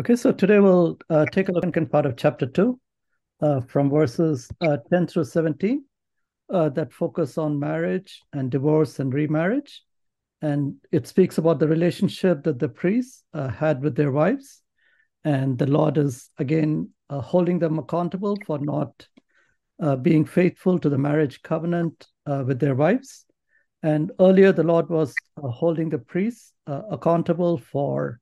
Okay, 0.00 0.16
so 0.16 0.32
today 0.32 0.58
we'll 0.60 0.96
uh, 1.10 1.26
take 1.26 1.50
a 1.50 1.52
look 1.52 1.76
at 1.76 1.92
part 1.92 2.06
of 2.06 2.16
chapter 2.16 2.46
2 2.46 2.80
uh, 3.42 3.60
from 3.60 3.90
verses 3.90 4.48
uh, 4.62 4.78
10 4.90 5.06
through 5.06 5.24
17 5.24 5.84
uh, 6.48 6.70
that 6.70 6.90
focus 6.90 7.36
on 7.36 7.60
marriage 7.60 8.22
and 8.32 8.50
divorce 8.50 8.98
and 8.98 9.12
remarriage. 9.12 9.82
And 10.40 10.76
it 10.90 11.06
speaks 11.06 11.36
about 11.36 11.58
the 11.58 11.68
relationship 11.68 12.44
that 12.44 12.58
the 12.58 12.70
priests 12.70 13.24
uh, 13.34 13.48
had 13.48 13.82
with 13.82 13.94
their 13.94 14.10
wives. 14.10 14.62
And 15.24 15.58
the 15.58 15.66
Lord 15.66 15.98
is 15.98 16.30
again 16.38 16.88
uh, 17.10 17.20
holding 17.20 17.58
them 17.58 17.78
accountable 17.78 18.38
for 18.46 18.58
not 18.58 19.06
being 20.00 20.24
faithful 20.24 20.78
to 20.78 20.88
the 20.88 20.96
marriage 20.96 21.42
covenant 21.42 22.06
with 22.26 22.58
their 22.58 22.74
wives. 22.74 23.26
And 23.82 24.12
earlier, 24.18 24.52
the 24.52 24.62
Lord 24.62 24.88
was 24.88 25.14
holding 25.36 25.90
the 25.90 25.98
priests 25.98 26.54
accountable 26.66 27.58
for 27.58 28.18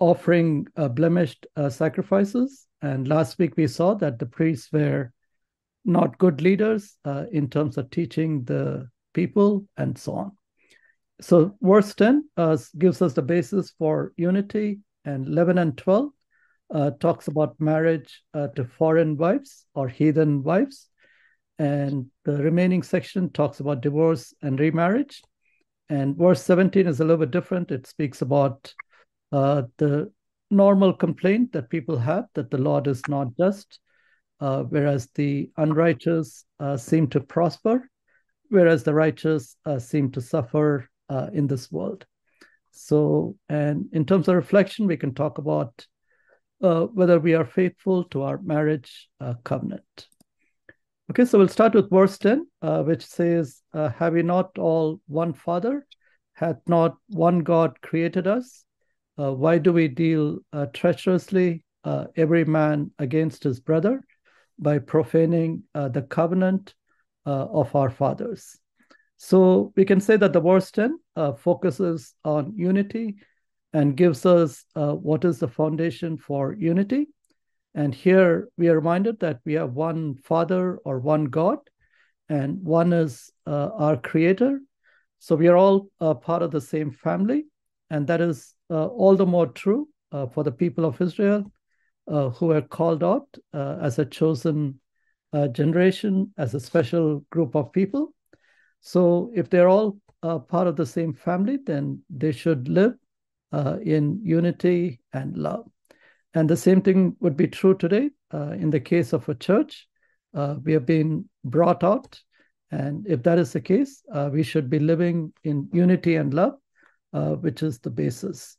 offering 0.00 0.66
uh, 0.76 0.88
blemished 0.88 1.46
uh, 1.56 1.70
sacrifices. 1.70 2.66
And 2.82 3.06
last 3.06 3.38
week 3.38 3.54
we 3.56 3.68
saw 3.68 3.94
that 3.94 4.18
the 4.18 4.26
priests 4.26 4.72
were 4.72 5.12
not 5.84 6.18
good 6.18 6.40
leaders 6.40 6.96
uh, 7.04 7.24
in 7.30 7.48
terms 7.48 7.78
of 7.78 7.90
teaching 7.90 8.44
the 8.44 8.88
people 9.14 9.64
and 9.76 9.96
so 9.96 10.14
on. 10.14 10.32
So, 11.20 11.54
verse 11.60 11.94
10 11.94 12.28
uh, 12.36 12.56
gives 12.78 13.02
us 13.02 13.12
the 13.12 13.22
basis 13.22 13.72
for 13.78 14.12
unity, 14.16 14.80
and 15.04 15.26
11 15.26 15.58
and 15.58 15.76
12 15.76 16.10
uh, 16.74 16.90
talks 16.92 17.28
about 17.28 17.60
marriage 17.60 18.22
uh, 18.32 18.48
to 18.48 18.64
foreign 18.64 19.16
wives 19.16 19.66
or 19.74 19.88
heathen 19.88 20.42
wives. 20.42 20.88
And 21.58 22.06
the 22.24 22.42
remaining 22.42 22.82
section 22.82 23.30
talks 23.30 23.60
about 23.60 23.82
divorce 23.82 24.32
and 24.40 24.58
remarriage. 24.58 25.20
And 25.90 26.16
verse 26.16 26.42
17 26.42 26.86
is 26.86 27.00
a 27.00 27.04
little 27.04 27.18
bit 27.18 27.32
different. 27.32 27.70
It 27.70 27.86
speaks 27.86 28.22
about 28.22 28.72
uh, 29.32 29.62
the 29.78 30.10
normal 30.50 30.92
complaint 30.92 31.52
that 31.52 31.70
people 31.70 31.96
have 31.98 32.26
that 32.34 32.50
the 32.50 32.58
Lord 32.58 32.86
is 32.86 33.02
not 33.08 33.28
just, 33.36 33.78
uh, 34.40 34.62
whereas 34.64 35.08
the 35.14 35.50
unrighteous 35.56 36.44
uh, 36.58 36.76
seem 36.76 37.06
to 37.08 37.20
prosper, 37.20 37.88
whereas 38.48 38.82
the 38.82 38.94
righteous 38.94 39.56
uh, 39.64 39.78
seem 39.78 40.10
to 40.12 40.20
suffer 40.20 40.88
uh, 41.08 41.28
in 41.32 41.46
this 41.46 41.70
world. 41.70 42.04
So, 42.72 43.36
and 43.48 43.86
in 43.92 44.04
terms 44.04 44.28
of 44.28 44.36
reflection, 44.36 44.86
we 44.86 44.96
can 44.96 45.14
talk 45.14 45.38
about 45.38 45.86
uh, 46.62 46.86
whether 46.86 47.18
we 47.18 47.34
are 47.34 47.44
faithful 47.44 48.04
to 48.04 48.22
our 48.22 48.38
marriage 48.42 49.08
covenant. 49.44 50.06
Okay, 51.10 51.24
so 51.24 51.38
we'll 51.38 51.48
start 51.48 51.74
with 51.74 51.90
verse 51.90 52.16
10, 52.18 52.46
which 52.84 53.04
says, 53.04 53.62
Have 53.74 54.12
we 54.12 54.22
not 54.22 54.56
all 54.58 55.00
one 55.08 55.32
Father? 55.32 55.86
Hath 56.34 56.60
not 56.66 56.96
one 57.08 57.40
God 57.40 57.80
created 57.82 58.26
us? 58.26 58.64
Uh, 59.20 59.32
why 59.32 59.58
do 59.58 59.72
we 59.72 59.86
deal 59.86 60.38
uh, 60.54 60.64
treacherously, 60.72 61.62
uh, 61.84 62.06
every 62.16 62.44
man 62.44 62.90
against 62.98 63.44
his 63.44 63.60
brother, 63.60 64.02
by 64.58 64.78
profaning 64.78 65.62
the 65.74 66.06
covenant 66.08 66.74
of 67.26 67.74
our 67.74 67.90
fathers? 67.90 68.58
So 69.16 69.72
we 69.76 69.84
can 69.84 70.00
say 70.00 70.16
that 70.16 70.32
the 70.32 70.40
verse 70.40 70.70
10 70.70 70.98
focuses 71.38 72.14
on 72.24 72.54
unity 72.56 73.16
and 73.72 73.96
gives 73.96 74.24
us 74.24 74.64
what 74.74 75.24
is 75.24 75.38
the 75.38 75.48
foundation 75.48 76.16
for 76.16 76.54
unity. 76.54 77.08
And 77.74 77.94
here 77.94 78.48
we 78.56 78.68
are 78.68 78.76
reminded 78.76 79.20
that 79.20 79.40
we 79.44 79.54
have 79.54 79.72
one 79.72 80.14
Father 80.16 80.76
or 80.84 80.98
one 80.98 81.26
God, 81.26 81.58
and 82.28 82.62
one 82.62 82.92
is 82.92 83.30
uh, 83.46 83.70
our 83.74 83.96
Creator. 83.96 84.60
So 85.18 85.36
we 85.36 85.48
are 85.48 85.56
all 85.56 85.88
uh, 86.00 86.14
part 86.14 86.42
of 86.42 86.50
the 86.50 86.60
same 86.60 86.90
family, 86.90 87.46
and 87.90 88.06
that 88.06 88.20
is 88.20 88.54
uh, 88.58 88.59
all 88.70 89.16
the 89.16 89.26
more 89.26 89.48
true 89.48 89.88
uh, 90.12 90.26
for 90.26 90.44
the 90.44 90.52
people 90.52 90.84
of 90.84 91.00
Israel 91.00 91.44
uh, 92.06 92.30
who 92.30 92.46
were 92.46 92.62
called 92.62 93.02
out 93.04 93.28
as 93.52 93.98
a 93.98 94.04
chosen 94.04 94.80
generation, 95.52 96.32
as 96.38 96.54
a 96.54 96.60
special 96.60 97.20
group 97.30 97.54
of 97.54 97.72
people. 97.72 98.14
So 98.80 99.30
if 99.34 99.50
they're 99.50 99.68
all 99.68 99.98
part 100.22 100.66
of 100.66 100.76
the 100.76 100.86
same 100.86 101.14
family, 101.14 101.58
then 101.64 102.02
they 102.10 102.32
should 102.32 102.68
live 102.68 102.94
in 103.52 104.20
unity 104.22 105.00
and 105.12 105.36
love. 105.36 105.66
And 106.34 106.48
the 106.48 106.56
same 106.56 106.80
thing 106.80 107.16
would 107.20 107.36
be 107.36 107.48
true 107.48 107.76
today 107.76 108.10
uh, 108.32 108.52
in 108.52 108.70
the 108.70 108.80
case 108.80 109.12
of 109.12 109.28
a 109.28 109.34
church. 109.34 109.88
Uh, 110.32 110.56
we 110.62 110.72
have 110.72 110.86
been 110.86 111.28
brought 111.44 111.82
out. 111.82 112.20
And 112.70 113.04
if 113.08 113.22
that 113.24 113.38
is 113.38 113.52
the 113.52 113.60
case, 113.60 114.02
uh, 114.12 114.30
we 114.32 114.44
should 114.44 114.70
be 114.70 114.78
living 114.78 115.32
in 115.42 115.68
unity 115.72 116.14
and 116.14 116.32
love, 116.32 116.54
which 117.42 117.64
is 117.64 117.80
the 117.80 117.90
basis. 117.90 118.56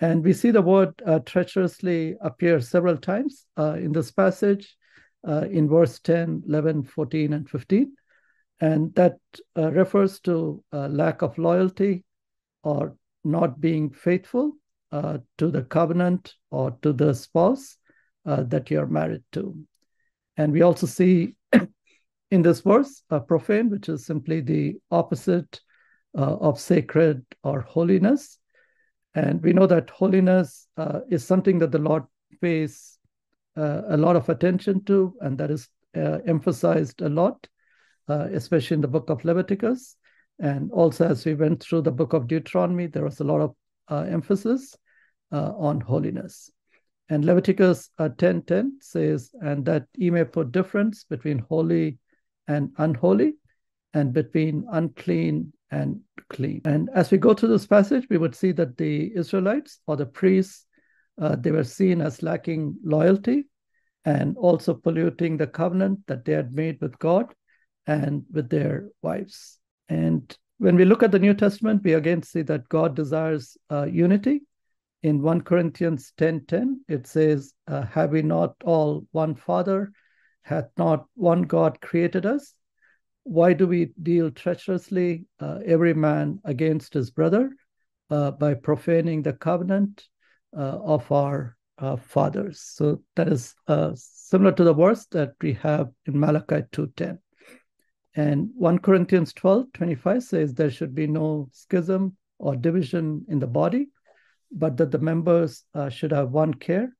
And 0.00 0.24
we 0.24 0.32
see 0.32 0.50
the 0.50 0.62
word 0.62 0.94
uh, 1.04 1.18
treacherously 1.20 2.16
appear 2.20 2.60
several 2.60 2.96
times 2.96 3.46
uh, 3.56 3.74
in 3.74 3.92
this 3.92 4.12
passage 4.12 4.76
uh, 5.26 5.46
in 5.50 5.68
verse 5.68 5.98
10, 6.00 6.44
11, 6.46 6.84
14, 6.84 7.32
and 7.32 7.48
15. 7.48 7.92
And 8.60 8.94
that 8.94 9.18
uh, 9.56 9.72
refers 9.72 10.20
to 10.20 10.62
lack 10.72 11.22
of 11.22 11.38
loyalty 11.38 12.04
or 12.62 12.96
not 13.24 13.60
being 13.60 13.90
faithful 13.90 14.52
uh, 14.90 15.18
to 15.38 15.50
the 15.50 15.62
covenant 15.62 16.34
or 16.50 16.76
to 16.82 16.92
the 16.92 17.12
spouse 17.12 17.76
uh, 18.24 18.42
that 18.44 18.70
you're 18.70 18.86
married 18.86 19.22
to. 19.32 19.54
And 20.36 20.52
we 20.52 20.62
also 20.62 20.86
see 20.86 21.34
in 22.30 22.42
this 22.42 22.60
verse 22.60 23.02
profane, 23.26 23.70
which 23.70 23.88
is 23.88 24.06
simply 24.06 24.40
the 24.40 24.76
opposite 24.90 25.60
of 26.14 26.58
sacred 26.58 27.24
or 27.44 27.60
holiness. 27.60 28.38
And 29.14 29.42
we 29.42 29.52
know 29.52 29.66
that 29.66 29.90
holiness 29.90 30.68
uh, 30.76 31.00
is 31.08 31.24
something 31.24 31.58
that 31.58 31.72
the 31.72 31.78
Lord 31.78 32.04
pays 32.40 32.98
uh, 33.56 33.82
a 33.88 33.96
lot 33.96 34.16
of 34.16 34.28
attention 34.28 34.84
to, 34.84 35.14
and 35.20 35.36
that 35.38 35.50
is 35.50 35.68
uh, 35.96 36.18
emphasized 36.26 37.02
a 37.02 37.08
lot, 37.08 37.46
uh, 38.08 38.28
especially 38.32 38.76
in 38.76 38.80
the 38.80 38.88
book 38.88 39.10
of 39.10 39.24
Leviticus. 39.24 39.96
And 40.38 40.70
also, 40.70 41.08
as 41.08 41.24
we 41.24 41.34
went 41.34 41.62
through 41.62 41.82
the 41.82 41.90
book 41.90 42.12
of 42.12 42.28
Deuteronomy, 42.28 42.86
there 42.86 43.04
was 43.04 43.20
a 43.20 43.24
lot 43.24 43.40
of 43.40 43.56
uh, 43.88 44.06
emphasis 44.08 44.76
uh, 45.32 45.52
on 45.56 45.80
holiness. 45.80 46.50
And 47.08 47.24
Leviticus 47.24 47.90
10:10 47.98 48.72
says, 48.80 49.30
"And 49.40 49.64
that 49.64 49.86
ye 49.94 50.10
may 50.10 50.24
put 50.24 50.52
difference 50.52 51.04
between 51.04 51.38
holy 51.38 51.98
and 52.46 52.70
unholy, 52.76 53.34
and 53.94 54.12
between 54.12 54.66
unclean 54.72 55.52
and 55.70 56.00
clean. 56.30 56.60
And 56.64 56.88
as 56.94 57.10
we 57.10 57.18
go 57.18 57.34
through 57.34 57.50
this 57.50 57.66
passage, 57.66 58.06
we 58.10 58.18
would 58.18 58.34
see 58.34 58.52
that 58.52 58.76
the 58.76 59.12
Israelites 59.14 59.80
or 59.86 59.96
the 59.96 60.06
priests, 60.06 60.66
uh, 61.20 61.36
they 61.36 61.50
were 61.50 61.64
seen 61.64 62.00
as 62.00 62.22
lacking 62.22 62.76
loyalty 62.82 63.46
and 64.04 64.36
also 64.36 64.74
polluting 64.74 65.36
the 65.36 65.46
covenant 65.46 66.00
that 66.06 66.24
they 66.24 66.32
had 66.32 66.52
made 66.52 66.80
with 66.80 66.98
God 66.98 67.34
and 67.86 68.24
with 68.32 68.48
their 68.48 68.88
wives. 69.02 69.58
And 69.88 70.36
when 70.58 70.76
we 70.76 70.84
look 70.84 71.02
at 71.02 71.12
the 71.12 71.18
New 71.18 71.34
Testament, 71.34 71.82
we 71.84 71.94
again 71.94 72.22
see 72.22 72.42
that 72.42 72.68
God 72.68 72.94
desires 72.94 73.56
uh, 73.70 73.84
unity. 73.84 74.42
In 75.02 75.22
1 75.22 75.42
Corinthians 75.42 76.12
10:10, 76.18 76.48
10, 76.48 76.84
it 76.88 77.06
says, 77.06 77.54
uh, 77.68 77.82
Have 77.82 78.10
we 78.10 78.22
not 78.22 78.54
all 78.64 79.06
one 79.12 79.34
Father? 79.36 79.92
Hath 80.42 80.70
not 80.76 81.06
one 81.14 81.42
God 81.42 81.80
created 81.80 82.26
us? 82.26 82.54
Why 83.24 83.52
do 83.52 83.66
we 83.66 83.92
deal 84.02 84.30
treacherously, 84.30 85.26
uh, 85.40 85.58
every 85.64 85.94
man 85.94 86.40
against 86.44 86.94
his 86.94 87.10
brother, 87.10 87.50
uh, 88.10 88.30
by 88.30 88.54
profaning 88.54 89.22
the 89.22 89.34
covenant 89.34 90.08
uh, 90.56 90.78
of 90.80 91.10
our 91.12 91.56
uh, 91.78 91.96
fathers? 91.96 92.60
So 92.60 93.02
that 93.16 93.28
is 93.28 93.54
uh, 93.66 93.92
similar 93.94 94.52
to 94.52 94.64
the 94.64 94.74
verse 94.74 95.06
that 95.12 95.34
we 95.42 95.52
have 95.54 95.90
in 96.06 96.18
Malachi 96.18 96.62
2.10. 96.72 97.18
And 98.14 98.50
1 98.56 98.78
Corinthians 98.78 99.32
12.25 99.34 100.22
says 100.22 100.54
there 100.54 100.70
should 100.70 100.94
be 100.94 101.06
no 101.06 101.48
schism 101.52 102.16
or 102.38 102.56
division 102.56 103.24
in 103.28 103.38
the 103.38 103.46
body, 103.46 103.90
but 104.50 104.76
that 104.78 104.90
the 104.90 104.98
members 104.98 105.64
uh, 105.74 105.88
should 105.88 106.12
have 106.12 106.30
one 106.30 106.54
care, 106.54 106.96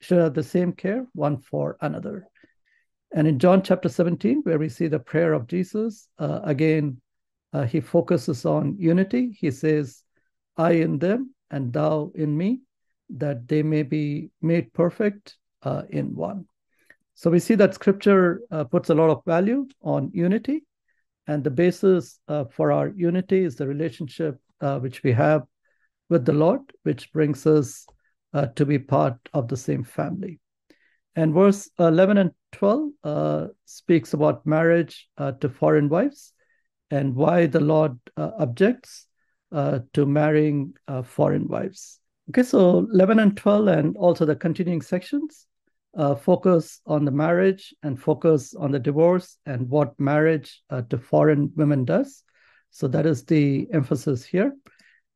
should 0.00 0.18
have 0.18 0.34
the 0.34 0.42
same 0.42 0.72
care, 0.72 1.06
one 1.14 1.38
for 1.38 1.76
another. 1.80 2.26
And 3.14 3.28
in 3.28 3.38
John 3.38 3.62
chapter 3.62 3.88
17, 3.88 4.40
where 4.42 4.58
we 4.58 4.68
see 4.68 4.88
the 4.88 4.98
prayer 4.98 5.34
of 5.34 5.46
Jesus, 5.46 6.08
uh, 6.18 6.40
again, 6.42 7.00
uh, 7.52 7.62
he 7.62 7.80
focuses 7.80 8.44
on 8.44 8.76
unity. 8.76 9.36
He 9.38 9.52
says, 9.52 10.02
I 10.56 10.72
in 10.72 10.98
them 10.98 11.32
and 11.48 11.72
thou 11.72 12.10
in 12.16 12.36
me, 12.36 12.62
that 13.10 13.46
they 13.46 13.62
may 13.62 13.84
be 13.84 14.30
made 14.42 14.72
perfect 14.72 15.36
uh, 15.62 15.82
in 15.90 16.16
one. 16.16 16.46
So 17.14 17.30
we 17.30 17.38
see 17.38 17.54
that 17.54 17.74
scripture 17.74 18.40
uh, 18.50 18.64
puts 18.64 18.90
a 18.90 18.94
lot 18.94 19.10
of 19.10 19.24
value 19.24 19.68
on 19.80 20.10
unity. 20.12 20.64
And 21.28 21.44
the 21.44 21.50
basis 21.50 22.18
uh, 22.26 22.46
for 22.46 22.72
our 22.72 22.88
unity 22.88 23.44
is 23.44 23.54
the 23.54 23.68
relationship 23.68 24.40
uh, 24.60 24.80
which 24.80 25.04
we 25.04 25.12
have 25.12 25.44
with 26.10 26.24
the 26.24 26.32
Lord, 26.32 26.62
which 26.82 27.12
brings 27.12 27.46
us 27.46 27.86
to 28.56 28.66
be 28.66 28.80
part 28.80 29.16
of 29.32 29.46
the 29.46 29.56
same 29.56 29.84
family. 29.84 30.40
And 31.16 31.32
verse 31.32 31.70
11 31.78 32.18
and 32.18 32.30
12 32.52 32.90
uh, 33.02 33.46
speaks 33.64 34.14
about 34.14 34.46
marriage 34.46 35.08
uh, 35.18 35.32
to 35.32 35.48
foreign 35.48 35.88
wives 35.88 36.32
and 36.90 37.14
why 37.14 37.46
the 37.46 37.60
Lord 37.60 37.98
uh, 38.16 38.30
objects 38.38 39.06
uh, 39.52 39.80
to 39.92 40.06
marrying 40.06 40.74
uh, 40.88 41.02
foreign 41.02 41.46
wives. 41.48 42.00
Okay, 42.30 42.42
so 42.42 42.86
11 42.92 43.18
and 43.18 43.36
12 43.36 43.68
and 43.68 43.96
also 43.96 44.24
the 44.24 44.36
continuing 44.36 44.80
sections 44.80 45.46
uh, 45.96 46.14
focus 46.14 46.80
on 46.86 47.04
the 47.04 47.10
marriage 47.10 47.74
and 47.82 48.00
focus 48.00 48.54
on 48.54 48.72
the 48.72 48.78
divorce 48.78 49.36
and 49.46 49.68
what 49.68 49.98
marriage 50.00 50.62
to 50.88 50.98
foreign 50.98 51.52
women 51.54 51.84
does. 51.84 52.24
So 52.70 52.88
that 52.88 53.06
is 53.06 53.24
the 53.24 53.68
emphasis 53.72 54.24
here. 54.24 54.52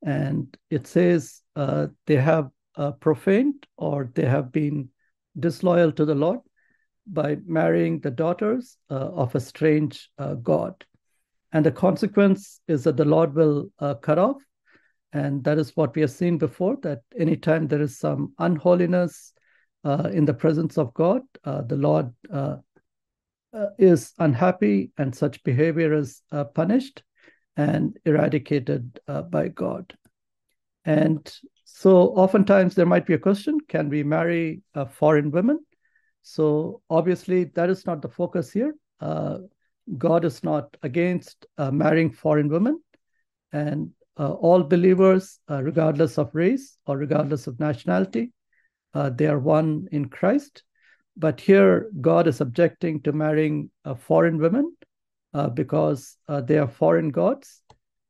And 0.05 0.57
it 0.71 0.87
says 0.87 1.43
they 1.57 2.17
have 2.17 2.51
profaned 3.01 3.67
or 3.77 4.11
they 4.15 4.27
have 4.27 4.53
been 4.53 4.91
disloyal 5.39 5.93
to 5.93 6.05
the 6.05 6.15
Lord 6.15 6.41
by 7.07 7.39
marrying 7.47 8.01
the 8.01 8.11
daughters 8.11 8.77
uh, 8.91 8.95
of 8.95 9.35
a 9.35 9.41
strange 9.41 10.11
uh, 10.19 10.35
God. 10.35 10.85
And 11.53 11.65
the 11.65 11.73
consequence 11.73 12.61
is 12.69 12.85
that 12.85 12.97
the 12.97 13.05
Lord 13.05 13.35
will 13.35 13.71
cut 14.03 14.19
off 14.19 14.37
and 15.13 15.43
that 15.45 15.59
is 15.59 15.77
what 15.77 15.95
we 15.95 16.03
have 16.03 16.11
seen 16.11 16.37
before 16.39 16.77
that 16.83 17.01
anytime 17.19 17.67
there 17.67 17.81
is 17.81 17.99
some 17.99 18.35
unholiness 18.39 19.33
uh, 19.85 20.11
in 20.13 20.25
the 20.25 20.35
presence 20.35 20.77
of 20.77 20.93
God, 20.93 21.23
uh, 21.45 21.63
the 21.63 21.77
Lord 21.77 22.13
uh, 22.33 22.57
uh 23.55 23.69
is 23.79 24.13
unhappy 24.19 24.93
and 24.99 25.15
such 25.15 25.43
behavior 25.43 25.95
is 25.95 26.23
uh, 26.31 26.45
punished 26.45 27.03
and 27.57 27.97
eradicated 28.05 29.01
uh, 29.09 29.23
by 29.23 29.49
God. 29.49 29.97
And 30.85 31.33
so 31.71 32.09
oftentimes 32.15 32.75
there 32.75 32.87
might 32.87 33.07
be 33.07 33.15
a 33.15 33.19
question 33.19 33.61
can 33.61 33.89
we 33.89 34.03
marry 34.03 34.63
a 34.75 34.87
foreign 34.87 35.31
women? 35.31 35.61
So 36.23 36.81
obviously 36.91 37.45
that 37.55 37.69
is 37.71 37.87
not 37.87 38.03
the 38.03 38.09
focus 38.09 38.51
here. 38.51 38.75
God 39.01 40.25
is 40.25 40.43
not 40.43 40.77
against 40.83 41.47
marrying 41.59 42.11
foreign 42.11 42.49
women. 42.49 42.83
And 43.53 43.91
uh, 44.19 44.33
all 44.33 44.65
believers, 44.65 45.39
uh, 45.49 45.63
regardless 45.63 46.19
of 46.19 46.35
race 46.35 46.79
or 46.87 46.97
regardless 46.97 47.47
of 47.47 47.61
nationality, 47.61 48.33
uh, 48.95 49.11
they 49.11 49.27
are 49.27 49.39
one 49.39 49.89
in 49.93 50.09
Christ. 50.09 50.65
But 51.17 51.41
here, 51.41 51.91
God 52.01 52.27
is 52.27 52.41
objecting 52.41 53.03
to 53.03 53.13
marrying 53.13 53.71
foreign 53.99 54.39
women 54.39 54.75
because 55.55 56.17
they 56.29 56.59
are 56.59 56.67
foreign 56.67 57.11
gods. 57.11 57.63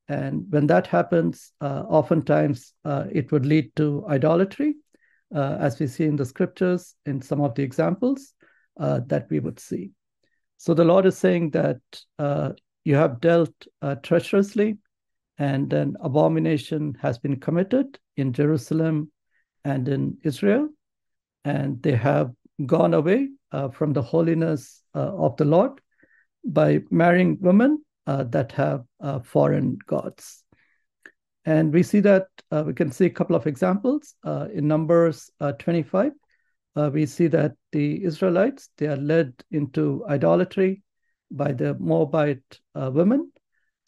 And 0.08 0.46
when 0.50 0.66
that 0.68 0.86
happens, 0.86 1.52
oftentimes 1.60 2.72
it 2.84 3.30
would 3.30 3.44
lead 3.44 3.74
to 3.76 4.04
idolatry, 4.08 4.76
as 5.34 5.78
we 5.78 5.86
see 5.86 6.04
in 6.04 6.16
the 6.16 6.24
scriptures 6.24 6.94
in 7.04 7.20
some 7.20 7.40
of 7.40 7.54
the 7.54 7.62
examples 7.62 8.34
that 8.76 9.26
we 9.30 9.40
would 9.40 9.60
see. 9.60 9.90
So 10.56 10.74
the 10.74 10.84
Lord 10.84 11.06
is 11.06 11.16
saying 11.16 11.50
that 11.50 11.80
uh, 12.18 12.52
you 12.84 12.96
have 12.96 13.20
dealt 13.20 13.54
uh, 13.80 13.94
treacherously 13.96 14.78
and 15.38 15.72
an 15.72 15.96
abomination 16.00 16.96
has 17.00 17.18
been 17.18 17.38
committed 17.38 17.98
in 18.16 18.32
Jerusalem 18.32 19.12
and 19.64 19.88
in 19.88 20.18
Israel, 20.24 20.68
and 21.44 21.80
they 21.82 21.94
have 21.94 22.32
gone 22.66 22.92
away 22.92 23.28
uh, 23.52 23.68
from 23.68 23.92
the 23.92 24.02
holiness 24.02 24.82
uh, 24.96 25.14
of 25.14 25.36
the 25.36 25.44
Lord 25.44 25.80
by 26.44 26.80
marrying 26.90 27.38
women 27.40 27.72
uh, 27.74 27.76
that 28.24 28.52
have 28.52 28.84
uh, 29.00 29.18
foreign 29.20 29.78
gods. 29.86 30.44
And 31.44 31.72
we 31.72 31.82
see 31.82 32.00
that 32.00 32.26
uh, 32.50 32.64
we 32.66 32.74
can 32.74 32.90
see 32.90 33.06
a 33.06 33.10
couple 33.10 33.36
of 33.36 33.46
examples 33.46 34.14
uh, 34.24 34.48
in 34.52 34.66
Numbers 34.66 35.30
25. 35.58 36.12
we 36.92 37.06
see 37.06 37.26
that 37.26 37.52
the 37.72 38.04
Israelites 38.04 38.70
they 38.76 38.86
are 38.86 38.96
led 38.96 39.32
into 39.50 40.04
idolatry 40.08 40.82
by 41.30 41.52
the 41.52 41.74
Moabite 41.78 42.60
women, 42.74 43.30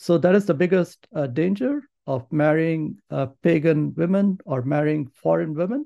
so 0.00 0.16
that 0.16 0.34
is 0.34 0.46
the 0.46 0.54
biggest 0.54 1.06
uh, 1.14 1.26
danger 1.26 1.82
of 2.06 2.24
marrying 2.32 2.96
uh, 3.10 3.26
pagan 3.42 3.92
women 3.94 4.38
or 4.46 4.62
marrying 4.62 5.06
foreign 5.22 5.52
women 5.52 5.84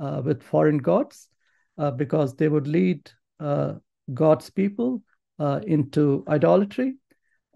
uh, 0.00 0.22
with 0.24 0.40
foreign 0.40 0.78
gods, 0.78 1.28
uh, 1.76 1.90
because 1.90 2.36
they 2.36 2.48
would 2.48 2.68
lead 2.68 3.10
uh, 3.40 3.74
God's 4.14 4.50
people 4.50 5.02
uh, 5.40 5.60
into 5.66 6.24
idolatry, 6.28 6.94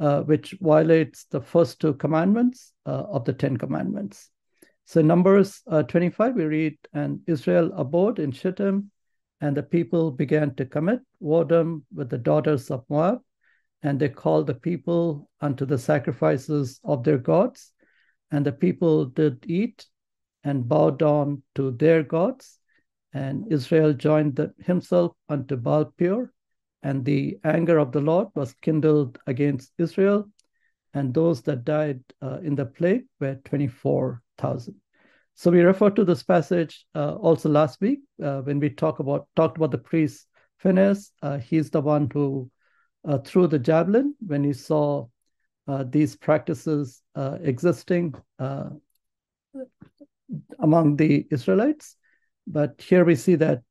Uh, 0.01 0.23
which 0.23 0.57
violates 0.63 1.27
the 1.31 1.43
first 1.43 1.79
two 1.79 1.93
commandments 1.93 2.73
uh, 2.87 3.05
of 3.13 3.27
the 3.27 3.35
Ten 3.35 3.59
Commandments. 3.59 4.31
So, 4.87 5.03
Numbers 5.03 5.61
uh, 5.71 5.83
25, 5.83 6.37
we 6.37 6.45
read, 6.45 6.79
And 6.95 7.21
Israel 7.27 7.71
abode 7.77 8.19
in 8.19 8.33
Shittim, 8.33 8.91
and 9.43 9.55
the 9.55 9.63
people 9.63 10.11
began 10.11 10.55
to 10.55 10.65
commit 10.65 11.01
whoredom 11.23 11.83
with 11.95 12.09
the 12.09 12.17
daughters 12.17 12.71
of 12.71 12.85
Moab 12.89 13.21
and 13.83 13.99
they 13.99 14.09
called 14.09 14.47
the 14.47 14.55
people 14.55 15.29
unto 15.41 15.65
the 15.65 15.79
sacrifices 15.79 16.81
of 16.85 17.03
their 17.05 17.19
gods. 17.19 17.73
And 18.31 18.45
the 18.45 18.53
people 18.53 19.07
did 19.07 19.45
eat 19.47 19.87
and 20.45 20.69
bowed 20.69 20.99
down 20.99 21.43
to 21.55 21.73
their 21.73 22.03
gods. 22.03 22.59
And 23.13 23.51
Israel 23.51 23.93
joined 23.93 24.37
the, 24.37 24.53
himself 24.59 25.13
unto 25.29 25.57
Baal 25.57 25.87
Peor, 25.97 26.33
and 26.83 27.05
the 27.05 27.39
anger 27.45 27.79
of 27.79 27.93
the 27.93 28.01
Lord 28.01 28.29
was 28.35 28.55
kindled 28.63 29.19
against 29.27 29.73
Israel. 29.79 30.31
And 30.95 31.15
those 31.15 31.43
that 31.43 31.65
died 31.65 32.01
uh, 32.21 32.39
in 32.43 32.57
the 32.57 32.67
plague 32.67 33.05
were 33.21 33.37
24,000. 33.45 34.75
So 35.35 35.51
we 35.51 35.61
refer 35.61 35.91
to 35.91 36.05
this 36.05 36.23
passage 36.23 36.85
uh, 36.95 37.15
also 37.15 37.49
last 37.49 37.81
week 37.81 38.01
uh, 38.23 38.41
when 38.41 38.59
we 38.59 38.71
talk 38.71 38.99
about 38.99 39.27
talked 39.37 39.57
about 39.57 39.71
the 39.71 39.79
priest 39.79 40.27
Phineas. 40.59 41.13
Uh, 41.23 41.39
he's 41.39 41.71
the 41.71 41.81
one 41.81 42.11
who 42.13 42.51
uh, 43.07 43.19
threw 43.19 43.47
the 43.47 43.59
javelin 43.59 44.15
when 44.27 44.45
he 44.45 44.53
saw 44.53 45.07
uh, 45.67 45.85
these 45.89 46.17
practices 46.17 47.03
existing 47.17 48.15
among 50.59 50.97
the 50.97 51.27
Israelites. 51.31 51.97
But 52.47 52.81
here 52.81 53.05
we 53.05 53.15
see 53.15 53.37
that 53.37 53.63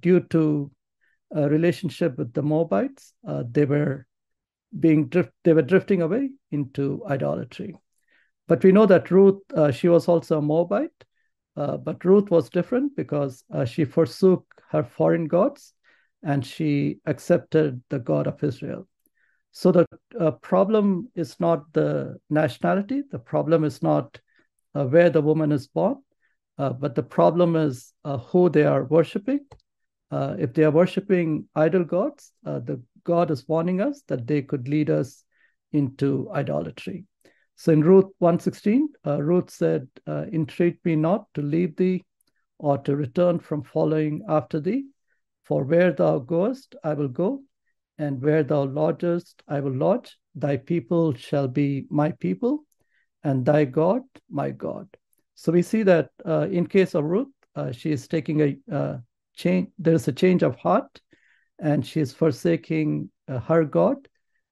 due 0.00 0.20
to 0.30 0.70
a 1.32 1.48
relationship 1.48 2.18
with 2.18 2.32
the 2.32 2.42
Moabites, 2.42 3.14
uh, 3.26 3.44
they 3.50 3.64
were 3.64 4.06
being 4.78 5.08
drift, 5.08 5.32
they 5.44 5.52
were 5.52 5.62
drifting 5.62 6.02
away 6.02 6.30
into 6.50 7.02
idolatry. 7.08 7.74
But 8.48 8.62
we 8.62 8.72
know 8.72 8.86
that 8.86 9.10
Ruth, 9.10 9.42
she 9.72 9.88
was 9.88 10.06
also 10.06 10.38
a 10.38 10.42
Moabite, 10.42 11.04
but 11.56 12.04
Ruth 12.04 12.30
was 12.30 12.48
different 12.48 12.94
because 12.94 13.42
she 13.66 13.84
forsook 13.84 14.44
her 14.70 14.84
foreign 14.84 15.26
gods 15.26 15.74
and 16.22 16.44
she 16.44 16.98
accepted 17.06 17.82
the 17.88 17.98
God 17.98 18.26
of 18.26 18.42
Israel. 18.42 18.86
So 19.52 19.72
the 19.72 19.86
uh, 20.20 20.32
problem 20.32 21.08
is 21.14 21.40
not 21.40 21.72
the 21.72 22.18
nationality, 22.28 23.02
the 23.10 23.18
problem 23.18 23.64
is 23.64 23.82
not 23.82 24.20
uh, 24.74 24.84
where 24.84 25.08
the 25.08 25.22
woman 25.22 25.50
is 25.50 25.66
born, 25.66 25.96
uh, 26.58 26.70
but 26.70 26.94
the 26.94 27.02
problem 27.02 27.56
is 27.56 27.94
uh, 28.04 28.18
who 28.18 28.50
they 28.50 28.64
are 28.64 28.84
worshiping. 28.84 29.40
Uh, 30.10 30.36
if 30.38 30.52
they 30.52 30.64
are 30.64 30.70
worshiping 30.70 31.48
idol 31.54 31.84
gods, 31.84 32.32
uh, 32.44 32.60
the 32.60 32.80
God 33.04 33.30
is 33.30 33.48
warning 33.48 33.80
us 33.80 34.02
that 34.08 34.26
they 34.26 34.42
could 34.42 34.68
lead 34.68 34.90
us 34.90 35.24
into 35.72 36.30
idolatry. 36.32 37.04
So 37.56 37.72
in 37.72 37.82
Ruth 37.82 38.12
116, 38.18 38.88
Ruth 39.04 39.50
said, 39.50 39.88
Entreat 40.06 40.84
me 40.84 40.94
not 40.94 41.26
to 41.34 41.42
leave 41.42 41.76
thee 41.76 42.04
or 42.58 42.78
to 42.78 42.96
return 42.96 43.38
from 43.38 43.62
following 43.62 44.22
after 44.28 44.60
thee. 44.60 44.84
For 45.44 45.64
where 45.64 45.92
thou 45.92 46.18
goest, 46.18 46.74
I 46.82 46.94
will 46.94 47.08
go, 47.08 47.42
and 47.98 48.20
where 48.20 48.42
thou 48.42 48.64
lodgest, 48.64 49.42
I 49.46 49.60
will 49.60 49.74
lodge. 49.74 50.18
Thy 50.34 50.56
people 50.56 51.14
shall 51.14 51.48
be 51.48 51.86
my 51.88 52.10
people, 52.12 52.64
and 53.22 53.44
thy 53.44 53.64
God, 53.64 54.02
my 54.28 54.50
God. 54.50 54.88
So 55.34 55.52
we 55.52 55.62
see 55.62 55.82
that 55.84 56.10
uh, 56.24 56.48
in 56.50 56.66
case 56.66 56.94
of 56.94 57.04
Ruth, 57.04 57.28
uh, 57.54 57.72
she 57.72 57.92
is 57.92 58.08
taking 58.08 58.40
a 58.42 58.74
uh, 58.74 58.98
change. 59.36 59.68
There 59.78 59.94
is 59.94 60.08
a 60.08 60.12
change 60.12 60.42
of 60.42 60.56
heart, 60.56 61.00
and 61.58 61.86
she 61.86 62.00
is 62.00 62.12
forsaking 62.12 63.10
uh, 63.28 63.38
her 63.40 63.64
God, 63.64 64.08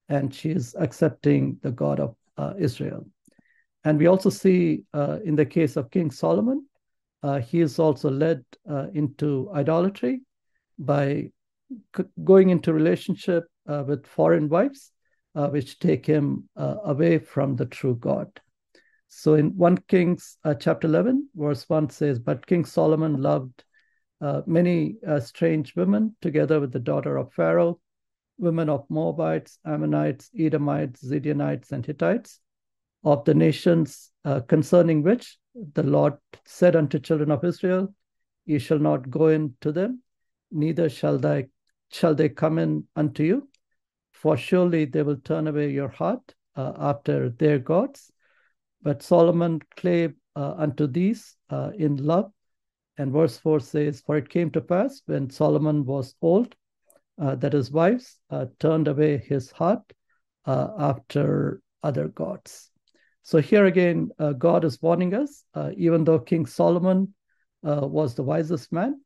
and 0.07 0.33
she 0.33 0.51
is 0.51 0.75
accepting 0.79 1.57
the 1.61 1.71
God 1.71 1.99
of 1.99 2.15
uh, 2.37 2.53
Israel. 2.57 3.05
And 3.83 3.99
we 3.99 4.07
also 4.07 4.29
see 4.29 4.83
uh, 4.93 5.19
in 5.23 5.35
the 5.35 5.45
case 5.45 5.75
of 5.75 5.91
King 5.91 6.11
Solomon, 6.11 6.65
he 7.41 7.59
is 7.59 7.79
also 7.79 8.11
led 8.11 8.45
into 8.93 9.49
idolatry 9.51 10.21
by 10.77 11.31
going 12.23 12.49
into 12.49 12.73
relationship 12.73 13.45
uh, 13.67 13.83
with 13.87 14.05
foreign 14.05 14.49
wives, 14.49 14.91
uh, 15.35 15.47
which 15.49 15.79
take 15.79 16.05
him 16.05 16.47
uh, 16.55 16.75
away 16.85 17.19
from 17.19 17.55
the 17.55 17.65
true 17.65 17.95
God. 17.95 18.27
So 19.07 19.35
in 19.35 19.57
1 19.57 19.77
Kings 19.87 20.37
uh, 20.43 20.55
chapter 20.55 20.87
11, 20.87 21.29
verse 21.35 21.67
1 21.69 21.89
says, 21.89 22.19
But 22.19 22.45
King 22.45 22.65
Solomon 22.65 23.21
loved 23.21 23.63
uh, 24.21 24.41
many 24.45 24.95
uh, 25.07 25.19
strange 25.19 25.75
women 25.75 26.15
together 26.21 26.59
with 26.59 26.71
the 26.71 26.79
daughter 26.79 27.17
of 27.17 27.33
Pharaoh, 27.33 27.79
women 28.37 28.69
of 28.69 28.85
Moabites, 28.89 29.59
Ammonites, 29.65 30.29
Edomites, 30.37 31.03
Zidonites, 31.03 31.71
and 31.71 31.85
Hittites, 31.85 32.39
of 33.03 33.23
the 33.25 33.33
nations 33.33 34.11
concerning 34.47 35.03
which 35.03 35.37
the 35.73 35.83
Lord 35.83 36.13
said 36.45 36.75
unto 36.75 36.97
children 36.99 37.29
of 37.29 37.43
Israel, 37.43 37.93
Ye 38.45 38.59
shall 38.59 38.79
not 38.79 39.09
go 39.09 39.27
in 39.27 39.55
to 39.61 39.71
them, 39.71 40.01
neither 40.51 40.89
shall 40.89 41.17
they 41.17 41.47
shall 41.91 42.15
they 42.15 42.29
come 42.29 42.57
in 42.59 42.85
unto 42.95 43.23
you, 43.23 43.47
for 44.11 44.35
surely 44.35 44.85
they 44.85 45.03
will 45.03 45.17
turn 45.17 45.47
away 45.47 45.71
your 45.71 45.87
heart 45.87 46.33
uh, 46.55 46.73
after 46.77 47.29
their 47.29 47.59
gods. 47.59 48.11
But 48.81 49.01
Solomon 49.01 49.61
clave 49.75 50.13
uh, 50.35 50.55
unto 50.57 50.87
these 50.87 51.35
uh, 51.49 51.71
in 51.77 51.97
love 51.97 52.31
and 52.97 53.11
verse 53.11 53.37
4 53.37 53.59
says, 53.59 54.01
For 54.01 54.17
it 54.17 54.29
came 54.29 54.51
to 54.51 54.61
pass 54.61 55.01
when 55.05 55.29
Solomon 55.29 55.85
was 55.85 56.15
old 56.21 56.55
uh, 57.19 57.35
that 57.35 57.53
his 57.53 57.71
wives 57.71 58.17
uh, 58.29 58.45
turned 58.59 58.87
away 58.87 59.17
his 59.17 59.51
heart 59.51 59.81
uh, 60.45 60.69
after 60.77 61.61
other 61.83 62.07
gods. 62.07 62.69
So 63.23 63.39
here 63.39 63.65
again, 63.65 64.11
uh, 64.19 64.33
God 64.33 64.63
is 64.63 64.81
warning 64.81 65.13
us, 65.13 65.43
uh, 65.53 65.71
even 65.75 66.03
though 66.03 66.19
King 66.19 66.45
Solomon 66.45 67.13
uh, 67.63 67.87
was 67.87 68.15
the 68.15 68.23
wisest 68.23 68.71
man, 68.71 69.01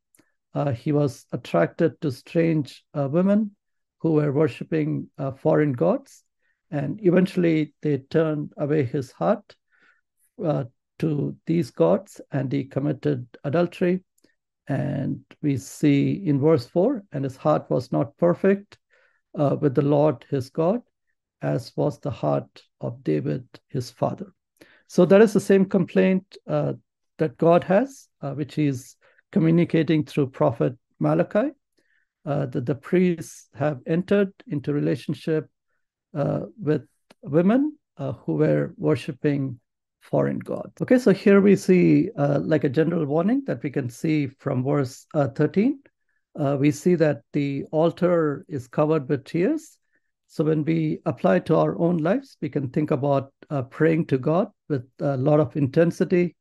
he 0.76 0.92
was 0.92 1.26
attracted 1.32 2.02
to 2.02 2.12
strange 2.12 2.84
women 2.94 3.56
who 4.00 4.14
were 4.14 4.34
worshiping 4.34 5.08
foreign 5.38 5.74
gods. 5.74 6.24
And 6.72 7.00
eventually 7.04 7.74
they 7.82 8.00
turned 8.00 8.52
away 8.58 8.84
his 8.84 9.12
heart 9.12 9.56
to 11.00 11.36
these 11.46 11.72
gods 11.72 12.22
and 12.32 12.52
he 12.52 12.64
committed 12.64 13.26
adultery. 13.44 14.04
And 14.68 15.22
we 15.42 15.58
see 15.58 16.22
in 16.26 16.40
verse 16.40 16.68
4 16.68 17.04
and 17.12 17.24
his 17.24 17.36
heart 17.36 17.70
was 17.70 17.92
not 17.92 18.18
perfect 18.18 18.78
uh, 19.38 19.58
with 19.60 19.76
the 19.76 19.82
Lord 19.82 20.26
his 20.30 20.50
God, 20.50 20.82
as 21.42 21.76
was 21.76 22.00
the 22.00 22.12
heart 22.12 22.64
of 22.82 23.04
David 23.04 23.48
his 23.68 23.90
father. 23.90 24.34
So 24.88 25.06
that 25.06 25.22
is 25.22 25.34
the 25.34 25.40
same 25.40 25.66
complaint 25.66 26.38
uh, 26.48 26.74
that 27.18 27.38
God 27.38 27.64
has, 27.66 28.08
uh, 28.22 28.34
which 28.34 28.56
he's 28.56 28.96
communicating 29.32 30.04
through 30.04 30.32
prophet 30.32 30.74
Malachi, 31.00 31.52
uh, 32.26 32.46
that 32.48 32.66
the 32.66 32.76
priests 32.76 33.50
have 33.56 33.80
entered 33.88 34.34
into 34.48 34.74
relationship 34.74 35.50
uh, 36.14 36.42
with 36.62 36.86
women 37.22 37.78
uh, 37.98 38.14
who 38.14 38.34
were 38.34 38.74
worshiping 38.78 39.60
foreign 40.02 40.40
gods. 40.40 40.74
Okay, 40.82 40.98
so 40.98 41.12
here 41.12 41.42
we 41.42 41.56
see 41.56 42.10
uh, 42.18 42.40
like 42.42 42.64
a 42.64 42.70
general 42.70 43.06
warning 43.06 43.44
that 43.46 43.62
we 43.64 43.70
can 43.70 43.90
see 43.90 44.28
from 44.28 44.64
verse 44.64 45.06
uh, 45.14 45.28
13. 45.30 45.80
Uh, 46.40 46.58
we 46.60 46.72
see 46.72 46.96
that 46.96 47.22
the 47.34 47.66
altar 47.72 48.46
is 48.48 48.68
covered 48.68 49.10
with 49.10 49.26
tears. 49.26 49.78
So 50.28 50.44
when 50.44 50.64
we 50.64 51.00
apply 51.06 51.40
to 51.40 51.56
our 51.56 51.78
own 51.80 51.98
lives, 51.98 52.38
we 52.42 52.50
can 52.50 52.70
think 52.70 52.92
about 52.92 53.34
uh, 53.50 53.64
praying 53.64 54.06
to 54.08 54.18
God 54.18 54.50
with 54.68 54.86
a 55.00 55.18
lot 55.18 55.40
of 55.40 55.56
intensity, 55.56 56.36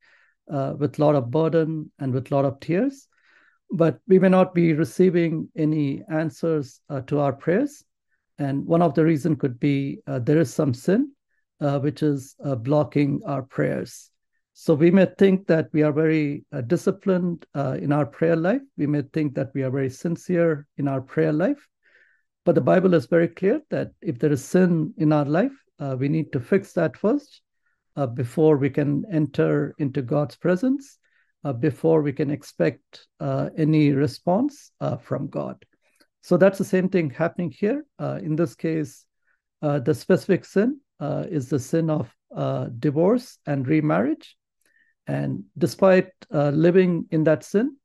uh, 0.51 0.75
with 0.79 0.99
a 0.99 1.05
lot 1.05 1.15
of 1.15 1.31
burden, 1.31 1.91
and 1.99 2.13
with 2.13 2.31
a 2.31 2.35
lot 2.35 2.45
of 2.45 2.61
tears. 2.61 3.09
But 3.71 3.99
we 4.07 4.19
may 4.19 4.29
not 4.29 4.55
be 4.55 4.73
receiving 4.73 5.49
any 5.57 6.03
answers 6.11 6.81
uh, 6.89 7.01
to 7.03 7.21
our 7.21 7.33
prayers. 7.33 7.83
And 8.39 8.67
one 8.67 8.83
of 8.83 8.95
the 8.95 9.05
reasons 9.05 9.39
could 9.41 9.59
be 9.59 10.01
there 10.07 10.39
is 10.39 10.53
some 10.53 10.73
sin 10.73 11.13
uh, 11.61 11.79
which 11.81 12.03
is 12.03 12.37
uh, 12.45 12.55
blocking 12.55 13.21
our 13.27 13.43
prayers. 13.43 14.11
So 14.53 14.75
we 14.75 14.91
may 14.91 15.07
think 15.19 15.47
that 15.47 15.69
we 15.73 15.83
are 15.83 15.93
very 15.93 16.45
uh, 16.53 16.63
disciplined 16.63 17.47
uh, 17.55 17.79
in 17.81 17.93
our 17.93 18.07
prayer 18.07 18.37
life. 18.37 18.63
We 18.77 18.87
may 18.87 19.03
think 19.13 19.35
that 19.35 19.51
we 19.55 19.63
are 19.63 19.71
very 19.71 19.91
sincere 19.91 20.67
in 20.77 20.89
our 20.89 21.01
prayer 21.01 21.33
life. 21.33 21.67
But 22.45 22.55
the 22.55 22.61
Bible 22.61 22.95
is 22.95 23.07
very 23.07 23.29
clear 23.29 23.61
that 23.71 23.91
if 24.01 24.19
there 24.19 24.33
is 24.33 24.45
sin 24.45 24.95
in 24.99 25.13
our 25.13 25.25
life, 25.25 25.53
uh, 25.79 25.97
we 25.99 26.09
need 26.09 26.33
to 26.33 26.41
fix 26.41 26.73
that 26.73 26.97
first 26.97 27.43
uh, 27.97 28.07
before 28.07 28.57
we 28.57 28.71
can 28.71 29.05
enter 29.13 29.75
into 29.79 30.03
God's 30.03 30.37
presence, 30.37 30.99
before 31.61 32.03
we 32.03 32.13
can 32.13 32.31
expect 32.31 33.07
any 33.21 33.93
response 33.93 34.71
from 35.01 35.29
God. 35.29 35.65
So 36.21 36.37
that's 36.37 36.59
the 36.59 36.65
same 36.65 36.89
thing 36.89 37.11
happening 37.11 37.51
here. 37.51 37.85
in 38.01 38.37
this 38.37 38.55
case, 38.55 39.07
the 39.61 39.95
specific 39.95 40.45
sin 40.45 40.81
uh, 41.01 41.25
is 41.29 41.49
the 41.49 41.59
sin 41.59 41.91
of 41.91 42.13
uh, 42.35 42.69
divorce 42.79 43.39
and 43.47 43.67
remarriage. 43.67 44.37
And 45.07 45.45
despite 45.57 46.11
uh, 46.33 46.51
living 46.51 47.07
in 47.11 47.25
that 47.25 47.45
sin, 47.45 47.77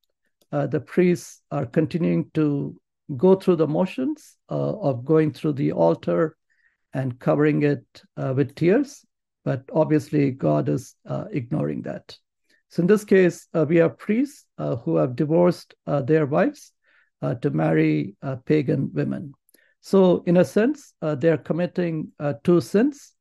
uh, 0.51 0.67
the 0.67 0.81
priests 0.81 1.41
are 1.51 1.65
continuing 1.65 2.29
to 2.33 2.75
go 3.15 3.35
through 3.35 3.55
the 3.55 3.67
motions 3.67 4.37
uh, 4.49 4.77
of 4.79 5.05
going 5.05 5.31
through 5.31 5.53
the 5.53 5.71
altar 5.71 6.35
and 6.93 7.19
covering 7.19 7.63
it 7.63 7.85
uh, 8.17 8.33
with 8.35 8.55
tears. 8.55 9.05
But 9.45 9.63
obviously, 9.73 10.31
God 10.31 10.69
is 10.69 10.95
ignoring 11.31 11.81
that. 11.81 12.17
So, 12.69 12.81
in 12.81 12.87
this 12.87 13.03
case, 13.03 13.47
we 13.53 13.75
have 13.77 13.97
priests 13.97 14.45
who 14.57 14.95
have 14.95 15.17
divorced 15.17 15.75
their 15.85 16.25
wives 16.25 16.71
to 17.21 17.49
marry 17.49 18.15
pagan 18.45 18.89
women. 18.93 19.33
So, 19.85 20.23
in 20.25 20.37
a 20.37 20.45
sense, 20.45 20.93
uh, 21.01 21.15
they 21.15 21.27
are 21.27 21.37
committing 21.37 22.13
uh, 22.17 22.35
two 22.45 22.61
sins. 22.61 23.11